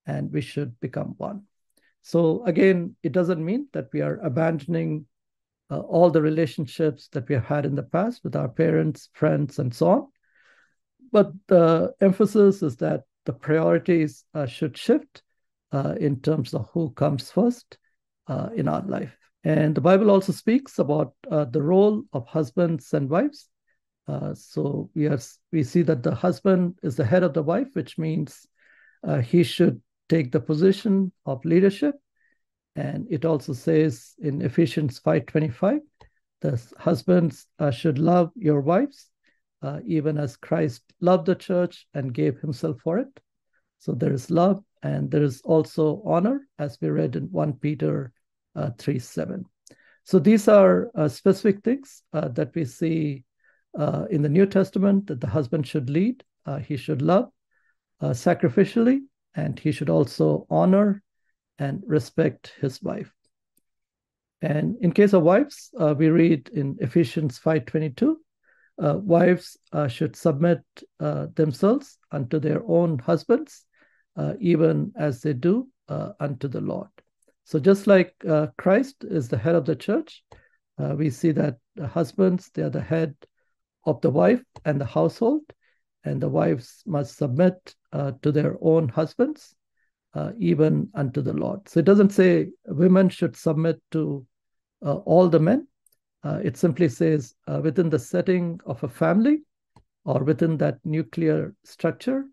and 0.06 0.32
we 0.32 0.40
should 0.40 0.78
become 0.80 1.14
one. 1.18 1.42
So 2.02 2.44
again, 2.44 2.96
it 3.02 3.12
doesn't 3.12 3.44
mean 3.44 3.68
that 3.72 3.88
we 3.92 4.00
are 4.00 4.18
abandoning 4.18 5.06
uh, 5.70 5.80
all 5.80 6.10
the 6.10 6.22
relationships 6.22 7.08
that 7.12 7.28
we 7.28 7.34
have 7.34 7.44
had 7.44 7.66
in 7.66 7.74
the 7.74 7.82
past 7.82 8.24
with 8.24 8.34
our 8.34 8.48
parents, 8.48 9.10
friends, 9.12 9.58
and 9.58 9.74
so 9.74 9.88
on. 9.88 10.06
But 11.12 11.32
the 11.46 11.92
emphasis 12.00 12.62
is 12.62 12.76
that 12.76 13.02
the 13.26 13.34
priorities 13.34 14.24
uh, 14.32 14.46
should 14.46 14.78
shift 14.78 15.22
uh, 15.72 15.96
in 16.00 16.20
terms 16.20 16.54
of 16.54 16.70
who 16.72 16.90
comes 16.92 17.30
first 17.30 17.76
uh, 18.26 18.48
in 18.54 18.68
our 18.68 18.82
life. 18.82 19.14
And 19.44 19.74
the 19.74 19.82
Bible 19.82 20.10
also 20.10 20.32
speaks 20.32 20.78
about 20.78 21.12
uh, 21.30 21.44
the 21.44 21.62
role 21.62 22.04
of 22.12 22.26
husbands 22.26 22.94
and 22.94 23.10
wives. 23.10 23.48
Uh, 24.08 24.34
so 24.34 24.90
we 25.52 25.62
see 25.62 25.82
that 25.82 26.02
the 26.02 26.14
husband 26.14 26.78
is 26.82 26.96
the 26.96 27.04
head 27.04 27.22
of 27.22 27.34
the 27.34 27.42
wife, 27.42 27.68
which 27.74 27.98
means 27.98 28.46
he 29.22 29.44
should 29.44 29.80
take 30.08 30.32
the 30.32 30.40
position 30.40 31.12
of 31.26 31.44
leadership 31.44 31.94
and 32.78 33.08
it 33.10 33.24
also 33.24 33.52
says 33.52 34.14
in 34.20 34.40
Ephesians 34.40 35.00
5:25, 35.00 35.80
the 36.40 36.62
husbands 36.78 37.48
uh, 37.58 37.72
should 37.72 37.98
love 37.98 38.30
your 38.36 38.60
wives, 38.60 39.10
uh, 39.62 39.80
even 39.84 40.16
as 40.16 40.36
Christ 40.36 40.82
loved 41.00 41.26
the 41.26 41.34
church 41.34 41.88
and 41.92 42.14
gave 42.14 42.38
himself 42.38 42.80
for 42.80 42.98
it. 42.98 43.20
So 43.80 43.94
there 43.94 44.12
is 44.12 44.30
love 44.30 44.62
and 44.84 45.10
there 45.10 45.24
is 45.24 45.40
also 45.42 46.02
honor, 46.04 46.46
as 46.60 46.78
we 46.80 46.88
read 46.88 47.16
in 47.16 47.24
1 47.32 47.54
Peter 47.54 48.12
uh, 48.54 48.70
3 48.78 49.00
7. 49.00 49.44
So 50.04 50.20
these 50.20 50.46
are 50.46 50.92
uh, 50.94 51.08
specific 51.08 51.64
things 51.64 52.04
uh, 52.12 52.28
that 52.28 52.54
we 52.54 52.64
see 52.64 53.24
uh, 53.78 54.04
in 54.10 54.20
the 54.22 54.28
New 54.28 54.44
Testament 54.44 55.06
that 55.06 55.20
the 55.20 55.28
husband 55.28 55.66
should 55.66 55.88
lead, 55.88 56.24
uh, 56.44 56.58
he 56.58 56.76
should 56.76 57.00
love 57.00 57.30
sacrificially, 58.02 59.00
and 59.34 59.58
he 59.58 59.72
should 59.72 59.90
also 59.90 60.46
honor 60.50 61.02
and 61.58 61.82
respect 61.86 62.52
his 62.60 62.82
wife. 62.82 63.12
And 64.40 64.76
in 64.80 64.92
case 64.92 65.12
of 65.12 65.22
wives, 65.22 65.70
uh, 65.78 65.94
we 65.98 66.08
read 66.08 66.48
in 66.50 66.76
Ephesians 66.80 67.38
5:22, 67.38 68.16
uh, 68.78 68.98
wives 68.98 69.56
uh, 69.72 69.88
should 69.88 70.14
submit 70.14 70.60
uh, 71.00 71.26
themselves 71.34 71.98
unto 72.12 72.38
their 72.38 72.62
own 72.64 72.98
husbands, 72.98 73.64
uh, 74.16 74.34
even 74.40 74.92
as 74.96 75.20
they 75.20 75.32
do 75.32 75.68
uh, 75.88 76.12
unto 76.20 76.46
the 76.46 76.60
Lord. 76.60 76.88
So 77.44 77.58
just 77.58 77.86
like 77.86 78.14
Christ 78.58 79.04
is 79.04 79.28
the 79.28 79.38
head 79.38 79.54
of 79.54 79.64
the 79.64 79.74
church, 79.74 80.22
we 80.78 81.10
see 81.10 81.32
that 81.32 81.56
the 81.74 81.88
husbands 81.88 82.50
they 82.52 82.62
are 82.62 82.70
the 82.70 82.82
head 82.82 83.16
of 83.88 84.00
the 84.00 84.10
wife 84.10 84.42
and 84.64 84.80
the 84.80 84.84
household, 84.84 85.42
and 86.04 86.20
the 86.20 86.28
wives 86.28 86.82
must 86.86 87.16
submit 87.16 87.74
to 88.22 88.32
their 88.32 88.56
own 88.60 88.88
husbands 88.88 89.54
uh, 90.14 90.32
even 90.38 90.88
unto 90.94 91.20
the 91.22 91.32
Lord. 91.32 91.68
So 91.68 91.80
it 91.80 91.86
doesn't 91.86 92.10
say 92.10 92.48
women 92.66 93.08
should 93.08 93.36
submit 93.36 93.80
to 93.92 94.26
uh, 94.84 94.96
all 94.96 95.28
the 95.28 95.40
men. 95.40 95.66
Uh, 96.24 96.40
it 96.42 96.56
simply 96.56 96.88
says 96.88 97.34
uh, 97.46 97.60
within 97.62 97.90
the 97.90 97.98
setting 97.98 98.60
of 98.66 98.82
a 98.82 98.88
family 98.88 99.42
or 100.04 100.24
within 100.24 100.56
that 100.58 100.78
nuclear 100.84 101.54
structure, 101.64 102.24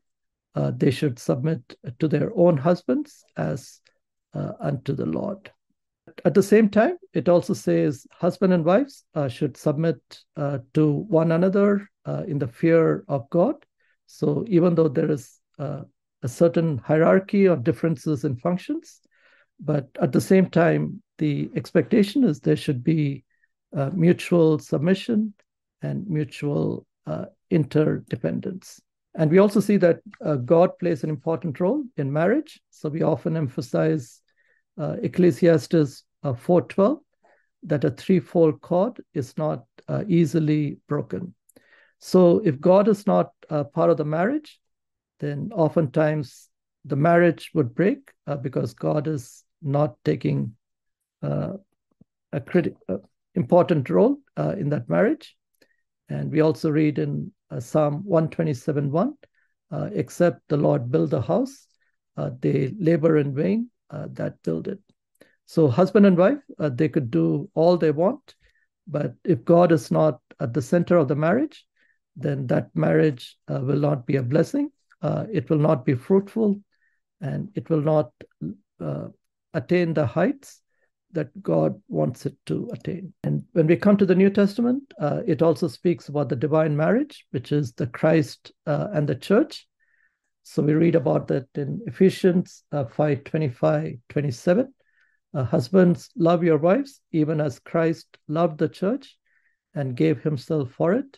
uh, 0.56 0.72
they 0.76 0.92
should 0.92 1.20
submit 1.20 1.62
to 2.00 2.08
their 2.08 2.32
own 2.36 2.58
husbands 2.58 3.24
as 3.38 3.82
uh, 4.34 4.54
unto 4.60 4.94
the 4.94 5.06
Lord. 5.06 5.52
At 6.24 6.34
the 6.34 6.44
same 6.44 6.70
time, 6.70 6.98
it 7.14 7.28
also 7.28 7.54
says 7.54 8.08
husband 8.12 8.54
and 8.54 8.64
wives 8.64 9.04
should 9.28 9.58
submit 9.58 9.98
to 10.38 10.92
one 11.10 11.32
another 11.32 11.90
in 12.28 12.40
the 12.40 12.48
fear 12.48 13.04
of 13.08 13.30
God. 13.30 13.56
So 14.08 14.46
even 14.48 14.76
though 14.76 14.88
there 14.88 15.12
is 15.12 15.40
a 16.26 16.28
certain 16.28 16.80
hierarchy 16.80 17.48
or 17.48 17.56
differences 17.56 18.24
in 18.24 18.36
functions. 18.36 19.02
But 19.60 19.88
at 20.02 20.12
the 20.12 20.20
same 20.20 20.50
time, 20.50 21.02
the 21.20 21.50
expectation 21.56 22.24
is 22.24 22.40
there 22.40 22.56
should 22.58 22.84
be 22.84 23.24
uh, 23.76 23.92
mutual 23.94 24.58
submission 24.58 25.34
and 25.84 26.08
mutual 26.10 26.88
uh, 27.06 27.26
interdependence. 27.52 28.82
And 29.14 29.30
we 29.30 29.38
also 29.38 29.60
see 29.60 29.78
that 29.78 30.00
uh, 30.26 30.38
God 30.38 30.78
plays 30.80 31.04
an 31.04 31.10
important 31.12 31.60
role 31.60 31.84
in 31.96 32.12
marriage. 32.12 32.60
So 32.72 32.90
we 32.90 33.04
often 33.04 33.38
emphasize 33.38 34.20
uh, 34.78 34.98
Ecclesiastes 35.02 36.04
4:12 36.24 36.80
uh, 36.80 37.00
that 37.64 37.84
a 37.84 37.92
threefold 37.92 38.62
cord 38.62 39.02
is 39.14 39.38
not 39.38 39.66
uh, 39.88 40.04
easily 40.08 40.80
broken. 40.88 41.34
So 42.00 42.40
if 42.44 42.60
God 42.60 42.88
is 42.88 43.08
not 43.08 43.32
part 43.50 43.90
of 43.90 43.98
the 43.98 44.06
marriage, 44.06 44.60
then 45.20 45.52
oftentimes 45.54 46.50
the 46.84 46.96
marriage 46.96 47.52
would 47.54 47.74
break 47.74 48.12
uh, 48.28 48.38
because 48.38 48.74
God 48.74 49.08
is 49.08 49.44
not 49.62 49.96
taking 50.06 50.56
uh, 51.24 51.54
a 52.32 52.40
critical, 52.40 52.80
uh, 52.88 52.98
important 53.34 53.90
role 53.90 54.18
uh, 54.38 54.56
in 54.58 54.70
that 54.70 54.88
marriage. 54.88 55.36
And 56.10 56.32
we 56.32 56.42
also 56.42 56.70
read 56.70 57.00
in 57.00 57.32
uh, 57.50 57.60
Psalm 57.60 58.04
127 58.06 58.92
1 58.92 59.14
uh, 59.72 59.90
except 59.94 60.42
the 60.48 60.58
Lord 60.58 60.92
build 60.92 61.10
the 61.10 61.22
house, 61.22 61.68
they 62.40 62.74
labor 62.80 63.18
in 63.18 63.34
vain 63.36 63.70
that 63.92 64.42
build 64.44 64.68
it. 64.68 64.80
So, 65.46 65.68
husband 65.68 66.06
and 66.06 66.18
wife, 66.18 66.40
they 66.60 66.90
could 66.90 67.12
do 67.12 67.50
all 67.54 67.78
they 67.78 67.92
want, 67.92 68.36
but 68.88 69.14
if 69.24 69.46
God 69.46 69.72
is 69.72 69.92
not 69.92 70.20
at 70.40 70.54
the 70.54 70.62
center 70.62 70.98
of 70.98 71.08
the 71.08 71.16
marriage, 71.16 71.66
then 72.16 72.48
that 72.48 72.76
marriage 72.76 73.38
will 73.48 73.80
not 73.80 74.06
be 74.06 74.16
a 74.16 74.24
blessing 74.24 74.72
uh, 75.06 75.26
it 75.32 75.50
will 75.52 75.60
not 75.60 75.86
be 75.86 75.94
fruitful 75.94 76.60
and 77.22 77.50
it 77.54 77.70
will 77.70 77.82
not 77.82 78.12
uh, 78.80 79.08
attain 79.54 79.94
the 79.94 80.06
heights 80.06 80.62
that 81.12 81.30
God 81.44 81.80
wants 81.88 82.26
it 82.26 82.36
to 82.48 82.70
attain. 82.74 83.14
And 83.24 83.44
when 83.54 83.68
we 83.68 83.76
come 83.76 83.98
to 83.98 84.06
the 84.06 84.16
New 84.16 84.32
Testament, 84.32 84.82
uh, 85.00 85.22
it 85.28 85.44
also 85.44 85.68
speaks 85.68 86.10
about 86.10 86.30
the 86.30 86.36
divine 86.36 86.76
marriage, 86.76 87.26
which 87.30 87.52
is 87.52 87.72
the 87.74 87.86
Christ 87.86 88.52
uh, 88.66 88.88
and 88.94 89.08
the 89.08 89.16
church. 89.16 89.68
So 90.48 90.62
we 90.62 90.74
read 90.74 90.94
about 90.94 91.28
that 91.30 91.48
in 91.56 91.82
Ephesians 91.88 92.64
uh, 92.72 92.86
5 92.86 93.24
25, 93.24 93.98
27. 94.10 94.74
Uh, 95.34 95.44
husbands, 95.44 96.12
love 96.16 96.44
your 96.44 96.60
wives, 96.60 97.02
even 97.12 97.42
as 97.42 97.58
Christ 97.58 98.06
loved 98.28 98.60
the 98.60 98.70
church 98.70 99.18
and 99.74 99.98
gave 99.98 100.22
himself 100.22 100.70
for 100.72 100.94
it, 100.94 101.18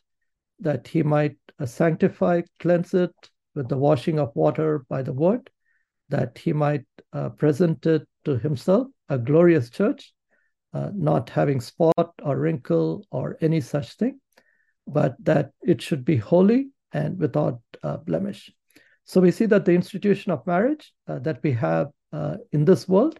that 0.61 0.87
he 0.87 1.03
might 1.03 1.35
uh, 1.59 1.65
sanctify, 1.65 2.43
cleanse 2.61 2.93
it 2.93 3.13
with 3.53 3.67
the 3.67 3.77
washing 3.77 4.17
of 4.17 4.33
water 4.33 4.85
by 4.87 5.01
the 5.01 5.13
word, 5.13 5.49
that 6.07 6.37
he 6.37 6.53
might 6.53 6.85
uh, 7.11 7.27
present 7.27 7.85
it 7.85 8.07
to 8.23 8.37
himself, 8.37 8.87
a 9.09 9.17
glorious 9.17 9.69
church, 9.69 10.13
uh, 10.73 10.89
not 10.95 11.29
having 11.29 11.59
spot 11.59 12.13
or 12.23 12.39
wrinkle 12.39 13.05
or 13.11 13.37
any 13.41 13.59
such 13.59 13.93
thing, 13.95 14.21
but 14.87 15.17
that 15.19 15.51
it 15.61 15.81
should 15.81 16.05
be 16.05 16.15
holy 16.15 16.69
and 16.93 17.19
without 17.19 17.59
uh, 17.83 17.97
blemish. 17.97 18.49
So 19.07 19.21
we 19.21 19.31
see 19.31 19.45
that 19.47 19.65
the 19.65 19.73
institution 19.73 20.31
of 20.31 20.45
marriage 20.45 20.93
uh, 21.07 21.19
that 21.19 21.39
we 21.41 21.53
have 21.53 21.87
uh, 22.11 22.35
in 22.51 22.65
this 22.65 22.87
world 22.87 23.19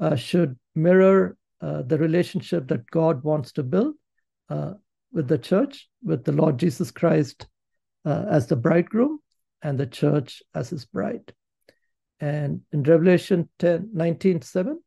uh, 0.00 0.16
should 0.16 0.56
mirror 0.74 1.36
the 1.60 1.98
relationship 1.98 2.68
that 2.68 2.88
God 2.88 3.24
wants 3.24 3.50
to 3.52 3.64
build 3.64 3.96
with 4.48 5.26
the 5.26 5.38
church, 5.38 5.88
with 6.04 6.24
the 6.24 6.30
Lord 6.30 6.56
Jesus 6.56 6.92
Christ 6.92 7.48
as 8.04 8.46
the 8.46 8.54
bridegroom, 8.54 9.18
and 9.62 9.76
the 9.76 9.86
church 9.86 10.40
as 10.54 10.70
his 10.70 10.84
bride. 10.84 11.32
And 12.20 12.62
in 12.72 12.84
Revelation 12.84 13.48
10, 13.58 13.90
19, 13.92 14.42
7, 14.42 14.78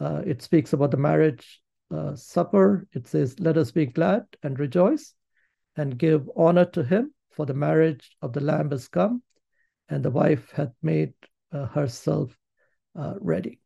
uh, 0.00 0.22
it 0.26 0.42
speaks 0.42 0.72
about 0.72 0.90
the 0.90 0.96
marriage 0.96 1.60
uh, 1.90 2.14
supper. 2.16 2.86
It 2.92 3.06
says, 3.06 3.38
Let 3.38 3.56
us 3.56 3.70
be 3.70 3.86
glad 3.86 4.22
and 4.42 4.58
rejoice 4.58 5.14
and 5.76 5.98
give 5.98 6.28
honor 6.36 6.64
to 6.66 6.84
him, 6.84 7.12
for 7.32 7.46
the 7.46 7.54
marriage 7.54 8.16
of 8.22 8.32
the 8.32 8.40
Lamb 8.40 8.72
is 8.72 8.88
come, 8.88 9.22
and 9.88 10.04
the 10.04 10.10
wife 10.10 10.50
hath 10.52 10.72
made 10.82 11.12
uh, 11.52 11.66
herself 11.66 12.36
uh, 12.96 13.14
ready. 13.20 13.60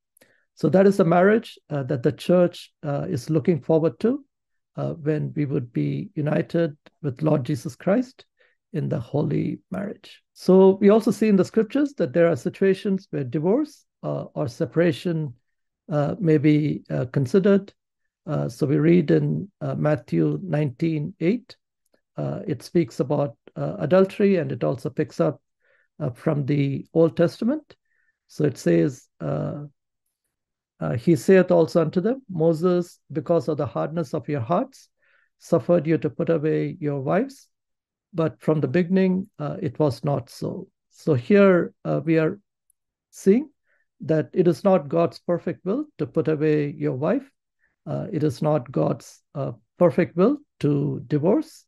So 0.54 0.68
that 0.70 0.86
is 0.86 0.96
the 0.96 1.04
marriage 1.04 1.58
uh, 1.70 1.84
that 1.84 2.02
the 2.02 2.12
church 2.12 2.72
uh, 2.82 3.06
is 3.08 3.30
looking 3.30 3.60
forward 3.60 3.98
to 4.00 4.24
when 5.02 5.32
we 5.34 5.44
would 5.44 5.72
be 5.72 6.08
united 6.14 6.76
with 7.02 7.20
Lord 7.20 7.42
Jesus 7.42 7.74
Christ 7.74 8.24
in 8.72 8.88
the 8.88 9.00
holy 9.00 9.58
marriage. 9.70 10.22
So 10.34 10.78
we 10.80 10.90
also 10.90 11.10
see 11.10 11.28
in 11.28 11.36
the 11.36 11.44
scriptures 11.44 11.94
that 11.94 12.12
there 12.12 12.28
are 12.28 12.36
situations 12.36 13.08
where 13.10 13.24
divorce 13.24 13.84
uh, 14.02 14.24
or 14.34 14.48
separation 14.48 15.34
uh, 15.90 16.14
may 16.20 16.38
be 16.38 16.84
uh, 16.90 17.06
considered. 17.06 17.72
Uh, 18.26 18.48
so 18.48 18.66
we 18.66 18.76
read 18.76 19.10
in 19.10 19.50
uh, 19.60 19.74
Matthew 19.74 20.38
19 20.42 21.14
8, 21.18 21.56
uh, 22.16 22.40
it 22.46 22.62
speaks 22.62 23.00
about 23.00 23.36
uh, 23.56 23.76
adultery 23.78 24.36
and 24.36 24.52
it 24.52 24.62
also 24.62 24.90
picks 24.90 25.18
up 25.18 25.40
uh, 26.00 26.10
from 26.10 26.46
the 26.46 26.86
Old 26.94 27.16
Testament. 27.16 27.76
So 28.26 28.44
it 28.44 28.58
says, 28.58 29.08
uh, 29.20 29.64
He 30.96 31.16
saith 31.16 31.50
also 31.50 31.80
unto 31.80 32.00
them, 32.00 32.22
Moses, 32.30 33.00
because 33.10 33.48
of 33.48 33.56
the 33.56 33.66
hardness 33.66 34.14
of 34.14 34.28
your 34.28 34.40
hearts, 34.40 34.88
suffered 35.38 35.86
you 35.86 35.98
to 35.98 36.10
put 36.10 36.30
away 36.30 36.76
your 36.80 37.00
wives, 37.00 37.48
but 38.12 38.40
from 38.40 38.60
the 38.60 38.68
beginning 38.68 39.28
it 39.38 39.78
was 39.78 40.04
not 40.04 40.28
so. 40.30 40.68
So 40.90 41.14
here 41.14 41.72
we 42.04 42.18
are 42.18 42.38
seeing 43.10 43.50
that 44.00 44.30
it 44.32 44.46
is 44.46 44.62
not 44.64 44.88
God's 44.88 45.18
perfect 45.18 45.64
will 45.64 45.86
to 45.98 46.06
put 46.06 46.28
away 46.28 46.70
your 46.70 46.94
wife. 46.94 47.28
Uh, 47.86 48.06
it 48.12 48.22
is 48.22 48.42
not 48.42 48.70
God's 48.70 49.22
uh, 49.34 49.52
perfect 49.78 50.16
will 50.16 50.38
to 50.60 51.02
divorce. 51.06 51.64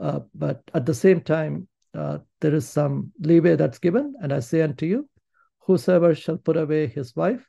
Uh, 0.00 0.20
but 0.34 0.62
at 0.74 0.86
the 0.86 0.94
same 0.94 1.20
time, 1.20 1.66
uh, 1.94 2.18
there 2.40 2.54
is 2.54 2.68
some 2.68 3.12
leeway 3.20 3.56
that's 3.56 3.78
given. 3.78 4.14
And 4.20 4.32
I 4.32 4.40
say 4.40 4.62
unto 4.62 4.86
you, 4.86 5.08
whosoever 5.60 6.14
shall 6.14 6.36
put 6.36 6.56
away 6.56 6.86
his 6.86 7.14
wife, 7.16 7.46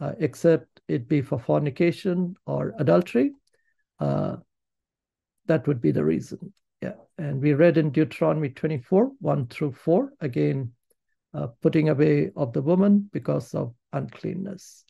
uh, 0.00 0.12
except 0.18 0.80
it 0.88 1.08
be 1.08 1.22
for 1.22 1.38
fornication 1.38 2.34
or 2.46 2.74
adultery, 2.78 3.32
uh, 3.98 4.36
that 5.46 5.66
would 5.66 5.80
be 5.80 5.90
the 5.90 6.04
reason. 6.04 6.52
Yeah. 6.80 6.94
And 7.18 7.40
we 7.40 7.52
read 7.54 7.76
in 7.76 7.90
Deuteronomy 7.90 8.50
24, 8.50 9.12
1 9.20 9.46
through 9.48 9.72
4, 9.72 10.12
again, 10.20 10.72
uh, 11.34 11.48
putting 11.60 11.88
away 11.88 12.30
of 12.36 12.52
the 12.52 12.62
woman 12.62 13.08
because 13.12 13.54
of 13.54 13.74
uncleanness. 13.92 14.84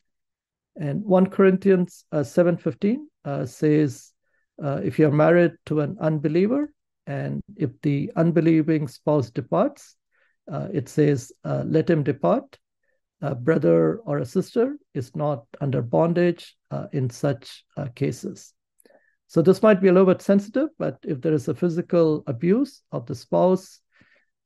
And 0.77 1.05
1 1.05 1.27
Corinthians 1.31 2.05
uh, 2.13 2.19
7.15 2.19 2.97
uh, 3.25 3.47
says, 3.47 4.13
if 4.63 4.99
you're 4.99 5.11
married 5.11 5.53
to 5.67 5.81
an 5.81 5.97
unbeliever, 6.01 6.71
and 7.07 7.43
if 7.57 7.71
the 7.83 8.11
unbelieving 8.17 8.89
spouse 8.89 9.31
departs, 9.31 9.97
uh, 10.51 10.69
it 10.73 10.89
says, 10.89 11.33
uh, 11.45 11.63
let 11.67 11.89
him 11.89 12.03
depart. 12.03 12.59
A 13.23 13.35
brother 13.35 13.99
or 13.99 14.19
a 14.19 14.25
sister 14.25 14.77
is 14.95 15.15
not 15.15 15.45
under 15.61 15.83
bondage 15.83 16.57
in 16.93 17.11
such 17.11 17.65
cases. 17.95 18.55
So 19.31 19.43
this 19.43 19.63
might 19.63 19.81
be 19.81 19.87
a 19.87 19.93
little 19.93 20.13
bit 20.13 20.23
sensitive, 20.23 20.71
but 20.77 20.99
if 21.05 21.21
there 21.21 21.35
is 21.35 21.47
a 21.47 21.55
physical 21.55 22.25
abuse 22.27 22.83
of 22.91 23.07
the 23.07 23.15
spouse 23.15 23.81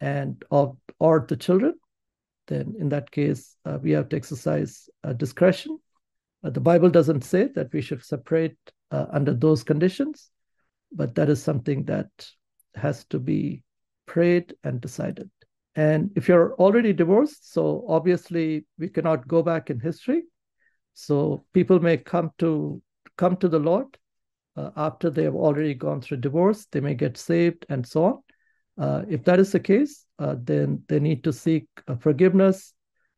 and 0.01 0.45
of 0.51 0.77
or 0.99 1.25
the 1.27 1.39
children, 1.39 1.75
then 2.49 2.75
in 2.79 2.91
that 2.91 3.11
case, 3.11 3.57
uh, 3.65 3.79
we 3.81 3.93
have 3.93 4.11
to 4.11 4.17
exercise 4.17 4.89
uh, 5.03 5.15
discretion. 5.15 5.79
Uh, 6.43 6.51
the 6.51 6.61
Bible 6.61 6.91
doesn't 6.91 7.25
say 7.25 7.49
that 7.55 7.73
we 7.73 7.81
should 7.81 8.05
separate 8.05 8.59
uh, 8.91 9.07
under 9.11 9.33
those 9.33 9.65
conditions, 9.65 10.31
but 10.93 11.15
that 11.15 11.31
is 11.31 11.43
something 11.43 11.85
that 11.85 12.09
has 12.75 13.05
to 13.07 13.19
be 13.19 13.63
prayed 14.07 14.55
and 14.65 14.81
decided. 14.81 15.31
And 15.77 16.11
if 16.15 16.29
you're 16.29 16.55
already 16.55 16.93
divorced, 16.93 17.53
so 17.53 17.85
obviously 17.89 18.65
we 18.79 18.89
cannot 18.89 19.27
go 19.27 19.43
back 19.43 19.71
in 19.71 19.81
history. 19.81 20.23
So 20.95 21.45
people 21.53 21.81
may 21.81 21.97
come 21.97 22.31
to 22.39 22.81
come 23.17 23.37
to 23.39 23.49
the 23.49 23.59
Lord 23.59 23.99
uh, 24.57 24.71
after 24.77 25.11
they 25.11 25.25
have 25.25 25.35
already 25.35 25.75
gone 25.75 26.01
through 26.01 26.19
divorce. 26.19 26.67
They 26.71 26.81
may 26.81 26.95
get 26.95 27.17
saved 27.17 27.67
and 27.69 27.87
so 27.87 28.05
on. 28.05 28.19
Uh, 28.77 29.05
if 29.09 29.25
that 29.25 29.39
is 29.39 29.53
the 29.53 29.61
case, 29.61 30.05
uh, 30.19 30.37
then 30.39 30.83
they 30.89 31.01
need 31.01 31.25
to 31.25 31.33
seek 31.33 31.67
uh, 31.89 31.97
forgiveness 31.97 32.73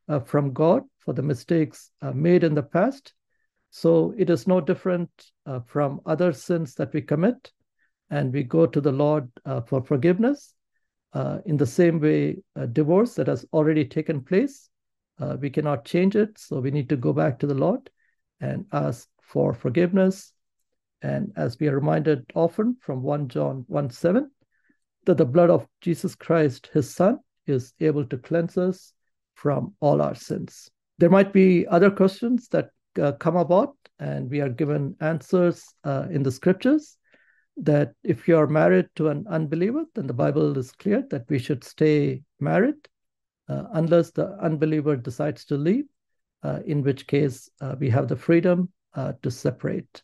uh, 0.09 0.21
from 0.21 0.53
God 0.53 0.83
for 1.01 1.13
the 1.13 1.23
mistakes 1.23 1.91
uh, 2.03 2.13
made 2.13 2.45
in 2.45 2.55
the 2.55 2.63
past. 2.63 3.15
So 3.71 4.15
it 4.17 4.31
is 4.31 4.47
no 4.47 4.61
different 4.61 5.11
from 5.67 6.01
other 6.07 6.33
sins 6.33 6.75
that 6.77 6.93
we 6.95 7.03
commit, 7.03 7.53
and 8.11 8.33
we 8.33 8.43
go 8.43 8.67
to 8.67 8.81
the 8.81 8.93
Lord 8.93 9.31
for 9.67 9.83
forgiveness. 9.83 10.55
in 11.45 11.57
the 11.57 11.67
same 11.67 12.01
way, 12.01 12.37
a 12.55 12.67
divorce 12.67 13.15
that 13.15 13.27
has 13.27 13.47
already 13.53 13.85
taken 13.85 14.23
place, 14.23 14.69
we 15.41 15.51
cannot 15.51 15.85
change 15.85 16.17
it. 16.17 16.39
So 16.39 16.61
we 16.61 16.71
need 16.71 16.89
to 16.91 16.97
go 16.97 17.13
back 17.13 17.39
to 17.41 17.47
the 17.47 17.55
Lord 17.55 17.91
and 18.41 18.67
ask 18.73 19.09
for 19.23 19.55
forgiveness. 19.55 20.33
And 21.03 21.33
as 21.37 21.59
we 21.59 21.69
are 21.69 21.75
reminded 21.75 22.31
often 22.35 22.77
from 22.81 23.03
1 23.03 23.29
John 23.29 23.65
1 23.69 23.91
7, 23.91 24.31
that 25.05 25.19
the 25.19 25.25
blood 25.25 25.51
of 25.51 25.67
Jesus 25.81 26.15
Christ, 26.15 26.69
his 26.73 26.93
son, 26.93 27.21
is 27.47 27.73
able 27.81 28.05
to 28.07 28.19
cleanse 28.19 28.59
us 28.59 28.93
from 29.35 29.75
all 29.81 30.03
our 30.03 30.15
sins. 30.15 30.69
There 30.99 31.11
might 31.11 31.33
be 31.33 31.67
other 31.67 31.91
questions 31.91 32.49
that 32.49 32.71
uh, 33.01 33.13
come 33.13 33.37
about, 33.37 33.77
and 33.99 34.31
we 34.31 34.41
are 34.41 34.49
given 34.49 34.97
answers 35.01 35.65
uh, 35.85 36.07
in 36.11 36.23
the 36.23 36.33
scriptures 36.33 36.99
that 37.57 37.93
if 38.05 38.29
you 38.29 38.37
are 38.37 38.47
married 38.47 38.89
to 38.97 39.09
an 39.09 39.27
unbeliever, 39.29 39.85
then 39.95 40.07
the 40.07 40.13
Bible 40.13 40.57
is 40.59 40.73
clear 40.73 41.03
that 41.11 41.29
we 41.29 41.39
should 41.39 41.65
stay 41.65 42.23
married 42.39 42.77
uh, 43.49 43.65
unless 43.73 44.11
the 44.11 44.37
unbeliever 44.41 44.97
decides 44.97 45.45
to 45.47 45.57
leave, 45.57 45.85
uh, 46.43 46.61
in 46.67 46.83
which 46.83 47.07
case 47.07 47.49
uh, 47.61 47.75
we 47.79 47.89
have 47.89 48.09
the 48.09 48.17
freedom 48.17 48.69
uh, 48.95 49.13
to 49.23 49.31
separate. 49.31 50.03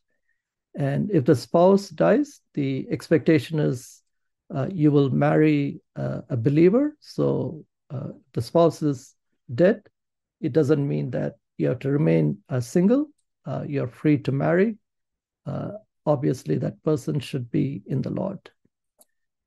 And 0.74 1.10
if 1.10 1.24
the 1.24 1.36
spouse 1.36 1.90
dies, 1.90 2.40
the 2.54 2.86
expectation 2.90 3.58
is 3.58 4.02
uh, 4.54 4.68
you 4.70 4.90
will 4.90 5.10
marry 5.10 5.80
uh, 5.96 6.22
a 6.30 6.36
believer. 6.36 6.96
So 7.00 7.64
the 8.32 8.40
spouse 8.40 8.80
is 8.80 9.14
dead. 9.54 9.82
It 10.40 10.54
doesn't 10.54 10.88
mean 10.88 11.10
that 11.10 11.34
you 11.58 11.68
have 11.68 11.80
to 11.80 11.90
remain 11.90 12.38
single. 12.60 13.08
You're 13.66 13.88
free 13.88 14.16
to 14.20 14.32
marry. 14.32 14.78
Uh, 16.06 16.10
obviously, 16.10 16.58
that 16.58 16.82
person 16.82 17.20
should 17.20 17.50
be 17.50 17.82
in 17.86 18.02
the 18.02 18.10
Lord. 18.10 18.50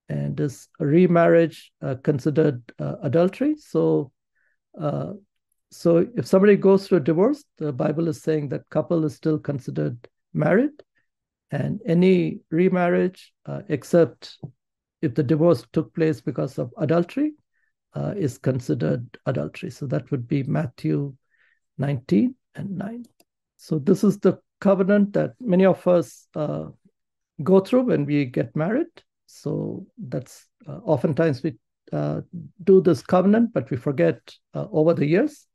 And 0.10 0.40
is 0.40 0.68
remarriage 0.80 1.72
considered 2.04 2.62
adultery? 2.80 3.56
So, 3.56 4.12
so 5.72 6.08
if 6.16 6.28
somebody 6.28 6.56
goes 6.58 6.88
through 6.88 7.00
a 7.00 7.02
divorce, 7.02 7.44
the 7.58 7.74
Bible 7.74 8.08
is 8.08 8.22
saying 8.22 8.50
that 8.50 8.70
couple 8.70 9.04
is 9.06 9.16
still 9.16 9.40
considered 9.40 9.98
married, 10.34 10.84
and 11.52 11.82
any 11.88 12.42
remarriage 12.52 13.34
except 13.68 14.38
if 15.02 15.16
the 15.16 15.24
divorce 15.24 15.66
took 15.74 15.94
place 15.96 16.22
because 16.22 16.60
of 16.60 16.72
adultery, 16.78 17.34
uh, 17.96 18.14
is 18.18 18.38
considered 18.38 19.06
adultery. 19.26 19.72
So 19.72 19.88
that 19.88 20.12
would 20.12 20.28
be 20.28 20.44
Matthew 20.44 21.16
19 21.78 22.36
and 22.56 22.78
9. 22.78 23.06
So 23.58 23.80
this 23.80 24.04
is 24.04 24.20
the 24.20 24.40
covenant 24.60 25.14
that 25.14 25.34
many 25.40 25.66
of 25.66 25.86
us 25.88 26.28
uh, 26.36 26.66
go 27.44 27.60
through 27.60 27.84
when 27.84 28.06
we 28.06 28.26
get 28.26 28.56
married. 28.56 28.88
So 29.26 29.86
that's 29.98 30.48
uh, 30.68 30.80
oftentimes 30.84 31.44
we 31.44 31.58
uh, 31.92 32.22
do 32.64 32.82
this 32.82 33.02
covenant, 33.02 33.54
but 33.54 33.70
we 33.70 33.78
forget 33.78 34.20
uh, 34.54 34.68
over 34.72 34.94
the 34.94 35.06
years. 35.06 35.46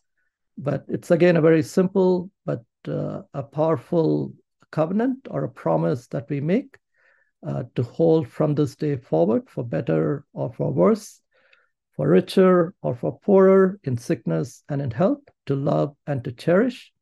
But 0.59 0.85
it's 0.89 1.11
again 1.11 1.37
a 1.37 1.41
very 1.41 1.63
simple 1.63 2.31
but 2.45 2.63
uh, 2.87 3.23
a 3.35 3.43
powerful 3.43 4.35
covenant 4.71 5.29
or 5.31 5.45
a 5.45 5.51
promise 5.51 6.07
that 6.09 6.29
we 6.29 6.41
make 6.41 6.79
uh, 7.47 7.65
to 7.75 7.83
hold 7.83 8.29
from 8.29 8.55
this 8.55 8.77
day 8.77 8.97
forward 8.97 9.49
for 9.49 9.65
better 9.65 10.25
or 10.33 10.53
for 10.53 10.73
worse, 10.73 11.21
for 11.97 12.09
richer 12.09 12.75
or 12.83 12.95
for 12.95 13.19
poorer, 13.21 13.81
in 13.85 13.97
sickness 13.97 14.63
and 14.69 14.81
in 14.83 14.91
health, 14.91 15.23
to 15.47 15.57
love 15.57 15.97
and 16.07 16.23
to 16.25 16.33
cherish, 16.33 16.93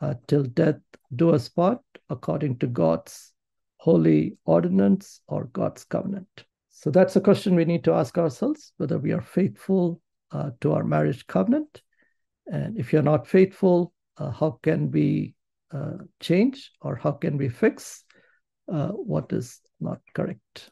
uh, 0.00 0.14
till 0.26 0.44
death 0.44 0.80
do 1.14 1.30
us 1.30 1.48
part, 1.48 1.80
according 2.10 2.58
to 2.58 2.66
God's 2.66 3.32
holy 3.78 4.36
ordinance 4.44 5.20
or 5.28 5.44
God's 5.52 5.84
covenant. 5.84 6.28
So 6.70 6.90
that's 6.90 7.16
a 7.16 7.20
question 7.20 7.54
we 7.54 7.64
need 7.64 7.84
to 7.84 7.92
ask 7.92 8.18
ourselves 8.18 8.72
whether 8.76 8.98
we 8.98 9.12
are 9.12 9.22
faithful 9.22 10.00
uh, 10.30 10.50
to 10.60 10.72
our 10.72 10.84
marriage 10.84 11.26
covenant. 11.26 11.82
And 12.46 12.78
if 12.78 12.92
you're 12.92 13.02
not 13.02 13.26
faithful, 13.26 13.92
uh, 14.18 14.30
how 14.30 14.58
can 14.62 14.90
we 14.90 15.34
uh, 15.72 15.98
change 16.20 16.72
or 16.80 16.96
how 16.96 17.12
can 17.12 17.36
we 17.36 17.48
fix 17.48 18.04
uh, 18.72 18.88
what 18.88 19.32
is 19.32 19.60
not 19.80 20.00
correct. 20.14 20.70